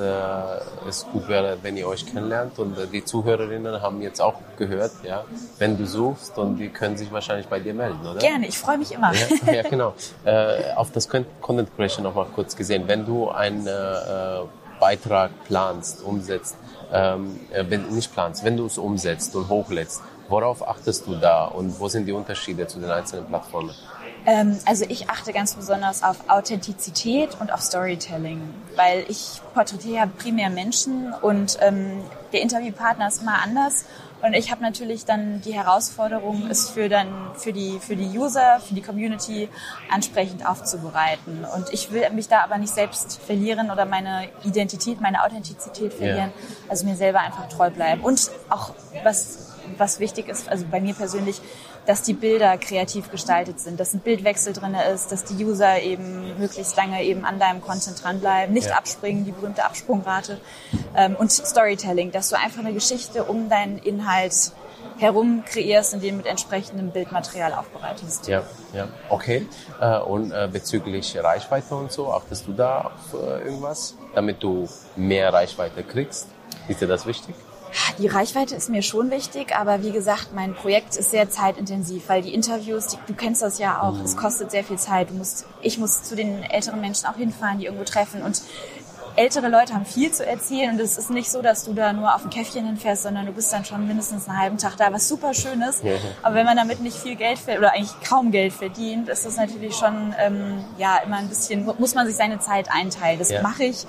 [0.88, 2.58] es gut wäre, wenn ihr euch kennenlernt.
[2.58, 5.26] Und äh, die Zuhörerinnen haben jetzt auch gehört, ja,
[5.58, 8.20] wenn du suchst und die können sich wahrscheinlich bei dir melden, oder?
[8.20, 9.12] Gerne, ich freue mich immer.
[9.14, 9.94] Ja, ja genau.
[10.26, 12.84] Äh, auf das Content Creation noch mal kurz gesehen.
[12.88, 13.72] Wenn du einen äh,
[14.80, 16.56] Beitrag planst, umsetzt,
[16.94, 21.46] ähm, äh, wenn nicht planst, wenn du es umsetzt und hochlädst, worauf achtest du da
[21.46, 23.74] und wo sind die Unterschiede zu den einzelnen Plattformen?
[24.26, 28.42] Ähm, also ich achte ganz besonders auf Authentizität und auf Storytelling,
[28.76, 33.86] weil ich porträtiere ja primär Menschen und ähm, der Interviewpartner ist immer anders.
[34.22, 38.62] Und ich habe natürlich dann die Herausforderung, es für dann für die für die User,
[38.62, 39.50] für die Community
[39.92, 41.46] ansprechend aufzubereiten.
[41.54, 46.30] Und ich will mich da aber nicht selbst verlieren oder meine Identität, meine Authentizität verlieren.
[46.30, 46.70] Yeah.
[46.70, 48.02] Also mir selber einfach treu bleiben.
[48.02, 51.42] Und auch was was wichtig ist, also bei mir persönlich,
[51.86, 56.38] dass die Bilder kreativ gestaltet sind, dass ein Bildwechsel drin ist, dass die User eben
[56.40, 58.76] möglichst lange eben an deinem Content dranbleiben, nicht ja.
[58.76, 60.40] abspringen, die berühmte Absprungrate
[60.96, 64.52] ähm, und Storytelling, dass du einfach eine Geschichte um deinen Inhalt
[64.98, 68.28] herum kreierst, indem du mit entsprechendem Bildmaterial aufbereitest.
[68.28, 68.44] Ja,
[68.74, 69.48] ja, okay.
[69.80, 74.68] Äh, und äh, bezüglich Reichweite und so, achtest du da auf äh, irgendwas, damit du
[74.96, 76.28] mehr Reichweite kriegst?
[76.68, 77.36] Ist dir das wichtig?
[77.98, 82.22] Die Reichweite ist mir schon wichtig, aber wie gesagt, mein Projekt ist sehr zeitintensiv, weil
[82.22, 84.06] die Interviews, die, du kennst das ja auch, mhm.
[84.06, 85.10] es kostet sehr viel Zeit.
[85.10, 88.42] Du musst, ich muss zu den älteren Menschen auch hinfahren, die irgendwo treffen und
[89.16, 92.16] ältere Leute haben viel zu erzählen und es ist nicht so, dass du da nur
[92.16, 95.08] auf ein Käffchen hinfährst, sondern du bist dann schon mindestens einen halben Tag da, was
[95.08, 95.84] super schön ist.
[95.84, 95.94] Ja.
[96.24, 99.38] Aber wenn man damit nicht viel Geld verdient oder eigentlich kaum Geld verdient, ist das
[99.38, 103.20] natürlich schon ähm, ja immer ein bisschen muss man sich seine Zeit einteilen.
[103.20, 103.42] Das ja.
[103.42, 103.86] mache ich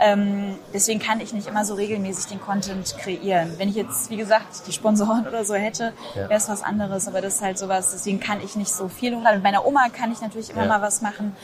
[0.00, 3.54] Ähm, deswegen kann ich nicht immer so regelmäßig den Content kreieren.
[3.58, 7.08] Wenn ich jetzt, wie gesagt, die Sponsoren oder so hätte, wäre es was anderes.
[7.08, 9.38] Aber das ist halt sowas, deswegen kann ich nicht so viel hochladen.
[9.38, 10.68] Mit meiner Oma kann ich natürlich immer ja.
[10.68, 11.36] mal was machen.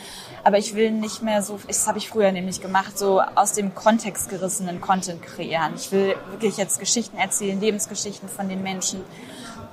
[0.45, 3.75] Aber ich will nicht mehr so, das habe ich früher nämlich gemacht, so aus dem
[3.75, 5.73] Kontext gerissenen Content kreieren.
[5.77, 9.01] Ich will wirklich jetzt Geschichten erzählen, Lebensgeschichten von den Menschen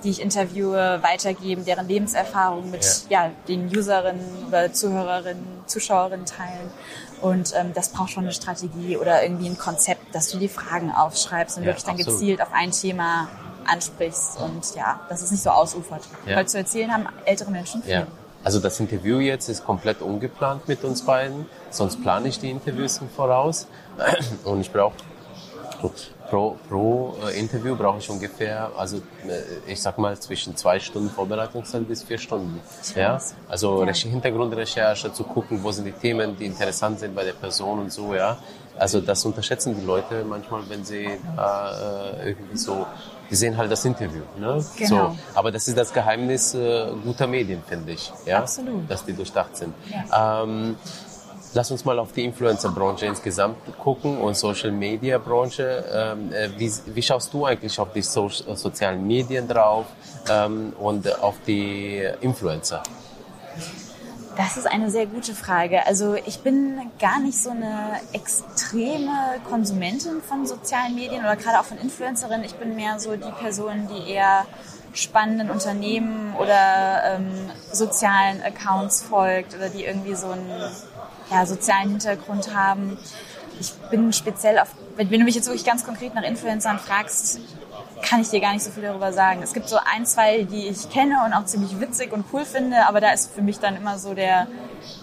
[0.04, 3.26] die ich interviewe, weitergeben, deren Lebenserfahrung mit ja.
[3.26, 6.72] ja den Userinnen oder Zuhörerinnen, Zuschauerinnen teilen.
[7.22, 10.92] Und ähm, das braucht schon eine Strategie oder irgendwie ein Konzept, dass du die Fragen
[10.92, 12.20] aufschreibst und ja, wirklich dann absolut.
[12.20, 13.28] gezielt auf ein Thema
[13.66, 16.02] ansprichst und ja, dass es nicht so ausufert.
[16.26, 16.38] Ja.
[16.38, 17.92] Weil zu erzählen haben ältere Menschen viel.
[17.92, 18.08] Ja.
[18.44, 22.98] Also das Interview jetzt ist komplett ungeplant mit uns beiden, sonst plane ich die Interviews
[22.98, 23.68] im Voraus
[24.44, 24.96] und ich brauche
[26.32, 31.10] pro, pro äh, Interview brauche ich ungefähr, also äh, ich sag mal zwischen zwei Stunden
[31.10, 32.62] Vorbereitungszeit bis vier Stunden.
[32.96, 33.20] Ja?
[33.50, 33.94] Also ja.
[33.94, 38.16] Hintergrundrecherche, zu gucken, wo sind die Themen, die interessant sind bei der Person und so,
[38.16, 38.38] ja.
[38.80, 42.88] Also das unterschätzen die Leute manchmal, wenn sie äh, irgendwie so,
[43.30, 44.24] die sehen halt das Interview.
[44.40, 44.64] Ne?
[44.78, 44.88] Genau.
[44.88, 45.18] So.
[45.36, 48.12] Aber das ist das Geheimnis äh, guter Medien, finde ich.
[48.26, 48.40] Ja?
[48.40, 48.90] Absolut.
[48.90, 49.74] Dass die durchdacht sind.
[49.90, 50.44] Ja.
[50.44, 50.78] Ähm,
[51.54, 55.84] Lass uns mal auf die Influencer-Branche insgesamt gucken und Social-Media-Branche.
[55.94, 59.86] Ähm, äh, wie, wie, schaust du eigentlich auf die so sozialen Medien drauf
[60.30, 62.82] ähm, und auf die Influencer?
[64.38, 65.86] Das ist eine sehr gute Frage.
[65.86, 71.66] Also ich bin gar nicht so eine extreme Konsumentin von sozialen Medien oder gerade auch
[71.66, 72.46] von Influencerinnen.
[72.46, 74.46] Ich bin mehr so die Person, die eher
[74.94, 77.30] spannenden Unternehmen oder ähm,
[77.72, 80.50] sozialen Accounts folgt oder die irgendwie so ein
[81.32, 82.98] ja, sozialen Hintergrund haben.
[83.60, 87.40] Ich bin speziell auf, wenn du mich jetzt wirklich ganz konkret nach Influencern fragst,
[88.02, 89.42] kann ich dir gar nicht so viel darüber sagen.
[89.44, 92.88] Es gibt so ein, zwei, die ich kenne und auch ziemlich witzig und cool finde,
[92.88, 94.48] aber da ist für mich dann immer so der,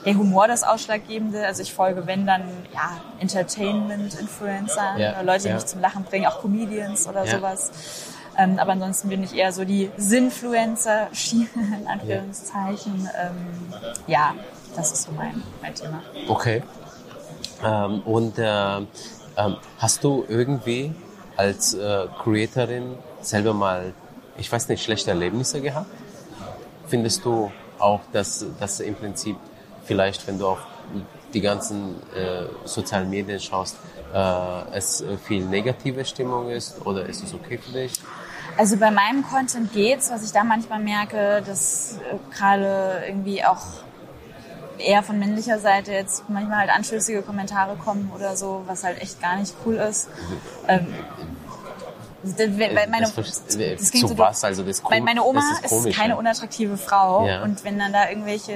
[0.05, 1.47] der Humor das Ausschlaggebende.
[1.47, 2.43] Also ich folge, wenn dann,
[2.75, 5.55] ja, Entertainment-Influencer, ja, Leute, die ja.
[5.55, 7.37] mich zum Lachen bringen, auch Comedians oder ja.
[7.37, 7.71] sowas.
[8.37, 11.09] Ähm, aber ansonsten bin ich eher so die Sinfluencer,
[11.55, 13.09] in Anführungszeichen.
[13.21, 13.73] Ähm,
[14.07, 14.35] ja,
[14.77, 16.03] das ist so mein, mein Thema.
[16.29, 16.63] Okay.
[17.65, 18.77] Ähm, und äh,
[19.39, 20.93] ähm, hast du irgendwie
[21.37, 23.93] als äh, Creatorin selber mal,
[24.37, 25.87] ich weiß nicht, schlechte Erlebnisse gehabt?
[26.87, 29.37] Findest du auch, dass, dass im Prinzip
[29.85, 30.67] vielleicht, wenn du auf
[31.35, 33.77] die ganzen äh, sozialen Medien schaust,
[34.15, 37.93] äh, es viel negative Stimmung ist oder ist es okay für dich?
[38.57, 43.63] Also bei meinem Content geht's, was ich da manchmal merke, dass äh, gerade irgendwie auch
[44.81, 49.21] eher von männlicher Seite jetzt manchmal halt anschlüssige Kommentare kommen oder so, was halt echt
[49.21, 50.09] gar nicht cool ist.
[50.67, 50.87] Ähm,
[52.25, 54.43] meine, das, das zu so, was?
[54.43, 56.19] Also das meine Oma ist, komisch, ist, keine ja.
[56.19, 57.43] unattraktive Frau ja.
[57.43, 58.55] und wenn dann da irgendwelche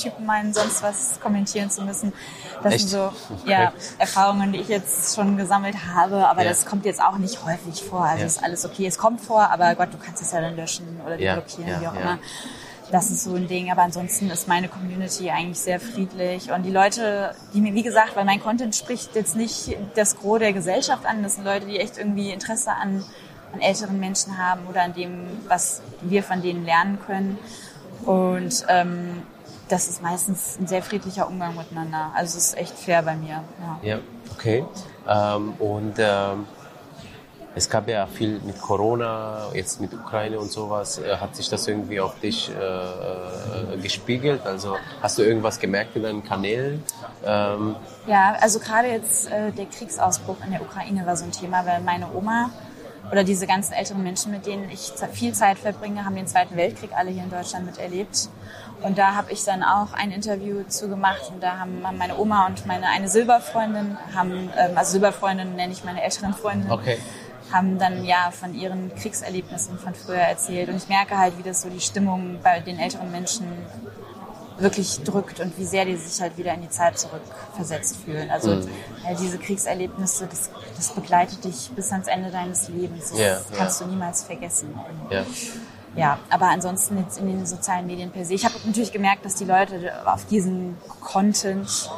[0.00, 2.14] Typen meinen, sonst was kommentieren zu müssen,
[2.62, 2.88] das Echt?
[2.88, 3.50] sind so okay.
[3.50, 6.48] ja, Erfahrungen, die ich jetzt schon gesammelt habe, aber ja.
[6.48, 8.04] das kommt jetzt auch nicht häufig vor.
[8.04, 11.00] Also ist alles okay, es kommt vor, aber Gott, du kannst es ja dann löschen
[11.04, 12.18] oder blockieren, wie auch immer
[12.90, 13.70] das ist so ein Ding.
[13.70, 16.50] Aber ansonsten ist meine Community eigentlich sehr friedlich.
[16.50, 20.38] Und die Leute, die mir, wie gesagt, weil mein Content spricht jetzt nicht das Gros
[20.38, 21.22] der Gesellschaft an.
[21.22, 23.04] Das sind Leute, die echt irgendwie Interesse an,
[23.52, 27.38] an älteren Menschen haben oder an dem, was wir von denen lernen können.
[28.04, 29.22] Und ähm,
[29.68, 32.12] das ist meistens ein sehr friedlicher Umgang miteinander.
[32.14, 33.42] Also es ist echt fair bei mir.
[33.60, 33.98] Ja, ja
[34.32, 34.64] okay.
[35.08, 36.46] Ähm, und ähm,
[37.56, 40.98] es gab ja viel mit Corona, jetzt mit Ukraine und sowas.
[40.98, 44.46] Äh, hat sich das irgendwie auf dich äh, äh, gespiegelt?
[44.46, 46.84] Also hast du irgendwas gemerkt in deinen Kanälen?
[47.24, 47.74] Ähm
[48.06, 51.80] ja, also gerade jetzt äh, der Kriegsausbruch in der Ukraine war so ein Thema, weil
[51.80, 52.50] meine Oma
[53.10, 56.90] oder diese ganzen älteren Menschen, mit denen ich viel Zeit verbringe, haben den Zweiten Weltkrieg
[56.94, 58.28] alle hier in Deutschland miterlebt.
[58.82, 62.46] Und da habe ich dann auch ein Interview zu gemacht und da haben meine Oma
[62.46, 66.98] und meine eine Silberfreundin haben, ähm, also Silberfreundin nenne ich meine älteren Freundin, okay
[67.52, 70.68] haben dann ja von ihren Kriegserlebnissen von früher erzählt.
[70.68, 73.46] Und ich merke halt, wie das so die Stimmung bei den älteren Menschen
[74.58, 78.30] wirklich drückt und wie sehr die sich halt wieder in die Zeit zurückversetzt fühlen.
[78.30, 78.68] Also mhm.
[79.04, 83.10] ja, diese Kriegserlebnisse, das, das, begleitet dich bis ans Ende deines Lebens.
[83.10, 83.86] Das yeah, kannst yeah.
[83.86, 84.78] du niemals vergessen.
[85.10, 85.26] Yeah.
[85.96, 88.34] Ja, aber ansonsten jetzt in den sozialen Medien per se.
[88.34, 91.90] Ich habe natürlich gemerkt, dass die Leute auf diesen Content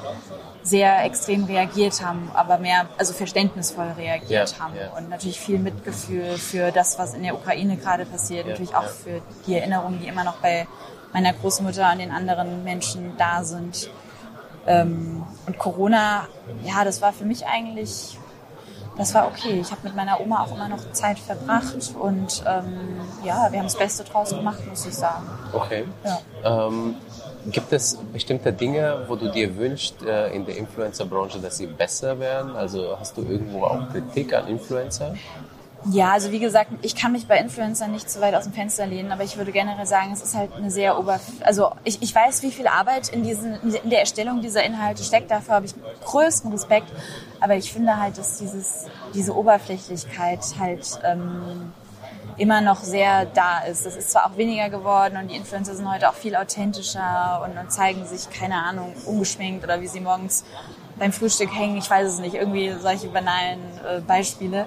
[0.63, 4.97] sehr extrem reagiert haben, aber mehr, also verständnisvoll reagiert ja, haben ja.
[4.97, 8.89] und natürlich viel Mitgefühl für das, was in der Ukraine gerade passiert, ja, natürlich auch
[8.89, 10.67] für die Erinnerungen, die immer noch bei
[11.13, 13.91] meiner Großmutter und den anderen Menschen da sind.
[14.67, 16.29] Ähm, und Corona,
[16.65, 18.19] ja, das war für mich eigentlich
[18.99, 19.61] das war okay.
[19.61, 23.67] Ich habe mit meiner Oma auch immer noch Zeit verbracht und ähm, ja, wir haben
[23.67, 25.27] das Beste draus gemacht, muss ich sagen.
[25.53, 25.85] Okay.
[26.05, 26.67] Ja.
[26.67, 26.97] Ähm,
[27.47, 32.19] gibt es bestimmte Dinge, wo du dir wünschst äh, in der Influencer-Branche, dass sie besser
[32.19, 32.57] werden?
[32.57, 35.15] Also hast du irgendwo auch Kritik an Influencer?
[35.85, 38.85] Ja, also wie gesagt, ich kann mich bei Influencern nicht zu weit aus dem Fenster
[38.85, 41.23] lehnen, aber ich würde generell sagen, es ist halt eine sehr oberf...
[41.45, 45.31] Also ich, ich weiß, wie viel Arbeit in, diesen, in der Erstellung dieser Inhalte steckt,
[45.31, 46.89] dafür habe ich größten Respekt,
[47.41, 51.73] aber ich finde halt, dass dieses, diese Oberflächlichkeit halt ähm,
[52.39, 53.87] immer noch sehr da ist.
[53.87, 57.57] Das ist zwar auch weniger geworden und die Influencer sind heute auch viel authentischer und,
[57.57, 60.45] und zeigen sich, keine Ahnung, ungeschminkt oder wie sie morgens
[60.99, 64.67] beim Frühstück hängen, ich weiß es nicht, irgendwie solche banalen äh, Beispiele.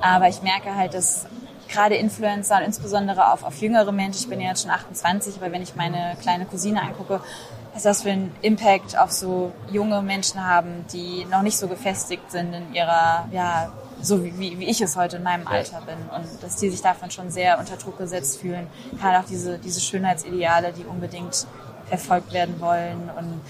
[0.00, 1.26] Aber ich merke halt, dass
[1.68, 5.52] gerade Influencer und insbesondere auf, auf jüngere Menschen, ich bin ja jetzt schon 28, aber
[5.52, 7.20] wenn ich meine kleine Cousine angucke,
[7.74, 12.30] was das für einen Impact auf so junge Menschen haben, die noch nicht so gefestigt
[12.30, 15.96] sind in ihrer, ja, so wie, wie, wie ich es heute in meinem Alter bin.
[16.14, 18.66] Und dass die sich davon schon sehr unter Druck gesetzt fühlen.
[18.98, 21.46] Gerade auch diese, diese Schönheitsideale, die unbedingt
[21.86, 23.40] verfolgt werden wollen und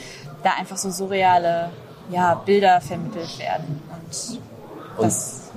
[0.43, 1.71] da einfach so surreale
[2.11, 3.83] ja, Bilder vermittelt werden.
[3.93, 4.41] Und
[4.99, 5.13] und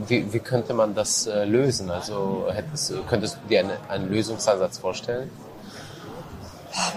[0.08, 1.90] wie, wie, könnte man das äh, lösen?
[1.90, 5.30] Also hättest, könntest du dir eine, einen Lösungsansatz vorstellen?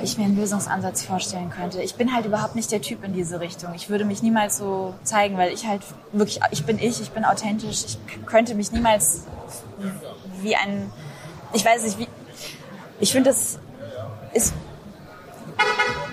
[0.02, 1.82] Ich mir einen Lösungsansatz vorstellen könnte.
[1.82, 3.74] Ich bin halt überhaupt nicht der Typ in diese Richtung.
[3.74, 7.24] Ich würde mich niemals so zeigen, weil ich halt wirklich, ich bin ich, ich bin
[7.24, 7.84] authentisch.
[7.86, 9.22] Ich könnte mich niemals
[10.40, 10.92] wie ein,
[11.52, 12.08] ich weiß nicht, wie,
[13.00, 13.58] ich finde, das
[14.34, 14.52] ist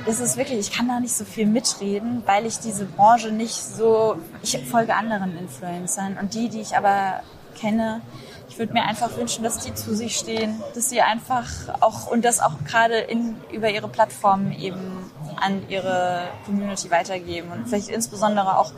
[0.05, 3.53] das ist wirklich, ich kann da nicht so viel mitreden, weil ich diese Branche nicht
[3.53, 7.21] so, ich folge anderen Influencern und die, die ich aber
[7.59, 8.01] kenne,
[8.49, 11.47] ich würde mir einfach wünschen, dass die zu sich stehen, dass sie einfach
[11.81, 17.67] auch und das auch gerade in, über ihre Plattformen eben an ihre Community weitergeben und
[17.67, 18.71] vielleicht insbesondere auch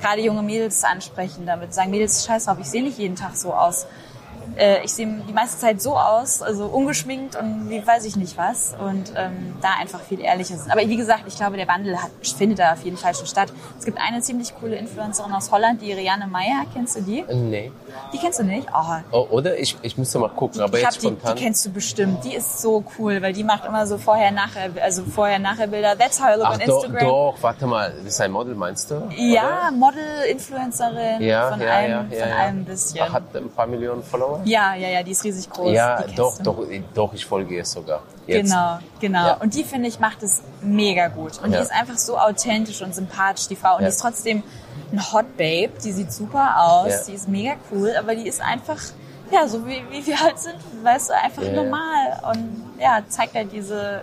[0.00, 3.52] gerade junge Mädels ansprechen, damit sagen, Mädels, scheiß drauf, ich sehe nicht jeden Tag so
[3.52, 3.86] aus
[4.56, 8.36] äh, ich sehe die meiste Zeit so aus, also ungeschminkt und wie weiß ich nicht
[8.36, 8.74] was.
[8.78, 10.70] Und ähm, da einfach viel ehrlicher sind.
[10.70, 13.52] Aber wie gesagt, ich glaube, der Wandel hat, findet da auf jeden Fall schon statt.
[13.78, 16.64] Es gibt eine ziemlich coole Influencerin aus Holland, die Rianne Meyer.
[16.72, 17.24] Kennst du die?
[17.32, 17.72] Nee.
[18.12, 18.68] Die kennst du nicht?
[18.72, 18.96] Oh.
[19.12, 19.58] oh oder?
[19.58, 20.58] Ich, ich müsste mal gucken.
[20.58, 21.34] Die, aber jetzt spontan.
[21.34, 22.24] Die, die kennst du bestimmt.
[22.24, 25.96] Die ist so cool, weil die macht immer so vorher-nachher, also vorher-nachher Bilder.
[25.96, 27.06] That's how I look Ach, on Instagram.
[27.06, 27.92] Doch, doch, warte mal.
[27.98, 29.08] Das ist ein Model, meinst du?
[29.16, 29.70] Ja?
[29.72, 31.20] Model, Influencerin.
[31.20, 33.12] Ja, von ja, allem, ja, ja, von allem ein bisschen.
[33.12, 34.37] Hat ein paar Millionen Follower?
[34.44, 35.72] Ja, ja, ja, die ist riesig groß.
[35.72, 38.02] Ja, doch, doch, doch, ich folge ihr sogar.
[38.26, 38.50] Jetzt.
[38.50, 39.26] Genau, genau.
[39.26, 39.34] Ja.
[39.34, 41.40] Und die, finde ich, macht es mega gut.
[41.42, 41.58] Und ja.
[41.58, 43.76] die ist einfach so authentisch und sympathisch, die Frau.
[43.76, 43.88] Und ja.
[43.88, 44.42] die ist trotzdem
[44.92, 45.72] ein Hot Babe.
[45.82, 47.04] Die sieht super aus.
[47.04, 47.92] Die ist mega cool.
[47.98, 48.80] Aber die ist einfach,
[49.30, 52.20] ja, so wie, wie wir halt sind, weißt du, einfach normal.
[52.32, 54.02] Und ja, zeigt halt diese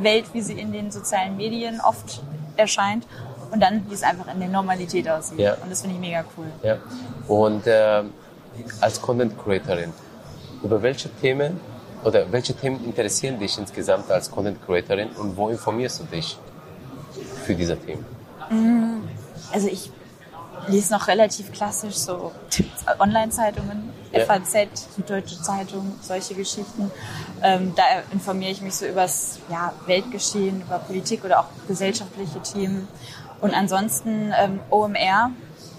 [0.00, 2.22] Welt, wie sie in den sozialen Medien oft
[2.56, 3.06] erscheint.
[3.52, 5.38] Und dann, wie es einfach in der Normalität aussieht.
[5.62, 6.46] Und das finde ich mega cool.
[6.64, 6.78] Ja.
[7.28, 8.02] Und äh,
[8.80, 9.92] als Content Creatorin,
[10.62, 11.60] über welche Themen
[12.02, 16.38] oder welche Themen interessieren dich insgesamt als Content Creatorin und wo informierst du dich
[17.44, 18.04] für diese Themen?
[18.50, 19.02] Mm,
[19.52, 19.90] also ich
[20.68, 22.32] lese noch relativ klassisch so
[22.98, 24.24] Online-Zeitungen, ja.
[24.24, 26.90] FAZ, Süddeutsche Zeitung, solche Geschichten.
[27.42, 32.40] Ähm, da informiere ich mich so über das ja, Weltgeschehen, über Politik oder auch gesellschaftliche
[32.40, 32.88] Themen.
[33.40, 35.30] Und ansonsten ähm, OMR,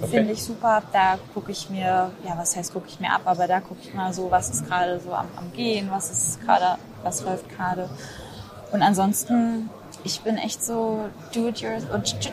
[0.02, 0.10] Okay.
[0.10, 0.84] Finde ich super.
[0.92, 3.94] Da gucke ich mir, ja, was heißt gucke ich mir ab, aber da gucke ich
[3.94, 7.90] mal so, was ist gerade so am, am Gehen, was ist gerade, was läuft gerade.
[8.72, 9.70] Und ansonsten
[10.06, 11.84] ich bin echt so, do it yours,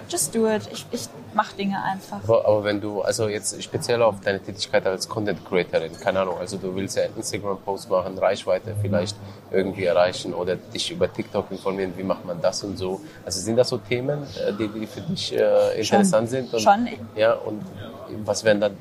[0.09, 0.68] just do it.
[0.72, 2.23] Ich, ich mache Dinge einfach.
[2.25, 6.38] Aber, aber, wenn du, also jetzt speziell auf deine Tätigkeit als Content Creatorin, keine Ahnung,
[6.38, 9.16] also du willst ja einen Instagram-Post machen, Reichweite vielleicht
[9.51, 13.01] irgendwie erreichen oder dich über TikTok informieren, wie macht man das und so.
[13.25, 16.55] Also sind das so Themen, äh, die, die für dich äh, interessant schon, sind?
[16.55, 16.88] Und, schon.
[17.16, 17.62] Ja, und
[18.25, 18.77] was wären dann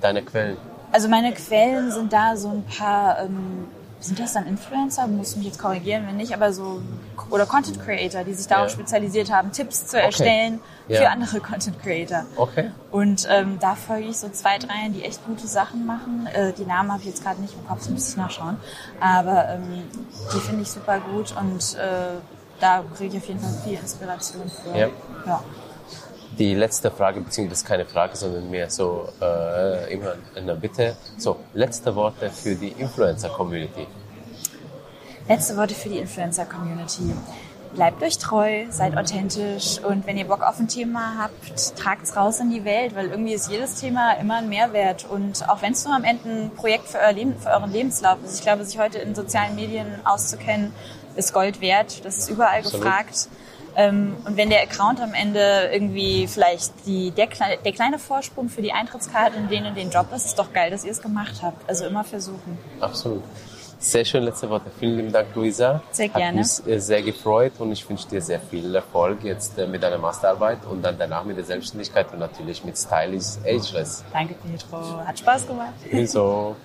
[0.00, 0.56] deine Quellen?
[0.92, 3.20] Also meine Quellen sind da so ein paar...
[3.20, 3.68] Ähm,
[4.00, 5.06] sind das dann Influencer?
[5.06, 6.82] Muss mich jetzt korrigieren, wenn nicht, aber so
[7.28, 8.70] oder Content Creator, die sich darauf ja.
[8.70, 10.96] spezialisiert haben, Tipps zu erstellen okay.
[10.96, 11.10] für ja.
[11.10, 12.24] andere Content Creator.
[12.36, 12.70] Okay.
[12.90, 16.28] Und ähm, da folge ich so zwei, drei, die echt gute Sachen machen.
[16.32, 18.56] Äh, die Namen habe ich jetzt gerade nicht im Kopf, das müsste ich nachschauen.
[19.00, 19.84] Aber ähm,
[20.34, 22.18] die finde ich super gut und äh,
[22.58, 24.78] da kriege ich auf jeden Fall viel Inspiration für.
[24.78, 24.88] Ja.
[25.26, 25.42] ja.
[26.40, 30.96] Die letzte Frage, beziehungsweise keine Frage, sondern mehr so äh, immer eine Bitte.
[31.18, 33.86] So, letzte Worte für die Influencer-Community.
[35.28, 37.14] Letzte Worte für die Influencer-Community.
[37.74, 42.16] Bleibt euch treu, seid authentisch und wenn ihr Bock auf ein Thema habt, tragt es
[42.16, 45.74] raus in die Welt, weil irgendwie ist jedes Thema immer ein Mehrwert und auch wenn
[45.74, 48.38] es nur am Ende ein Projekt für, euer Leben, für euren Lebenslauf ist.
[48.38, 50.72] Ich glaube, sich heute in sozialen Medien auszukennen,
[51.16, 52.02] ist Gold wert.
[52.02, 52.86] Das ist überall Absolut.
[52.86, 53.28] gefragt.
[53.76, 57.28] Ähm, und wenn der Account am Ende irgendwie vielleicht die, der,
[57.64, 60.70] der kleine Vorsprung für die Eintrittskarte in den und den Job ist, ist doch geil,
[60.70, 61.68] dass ihr es gemacht habt.
[61.68, 62.58] Also immer versuchen.
[62.80, 63.22] Absolut.
[63.82, 64.70] Sehr schön letzte Worte.
[64.78, 65.82] Vielen lieben Dank, Luisa.
[65.90, 66.40] Sehr gerne.
[66.40, 69.82] Hat mich äh, sehr gefreut und ich wünsche dir sehr viel Erfolg jetzt äh, mit
[69.82, 74.04] deiner Masterarbeit und dann danach mit der Selbstständigkeit und natürlich mit Stylist Ageless.
[74.12, 74.98] Danke, Pietro.
[75.06, 75.72] Hat Spaß gemacht.
[75.90, 76.56] Ebenso.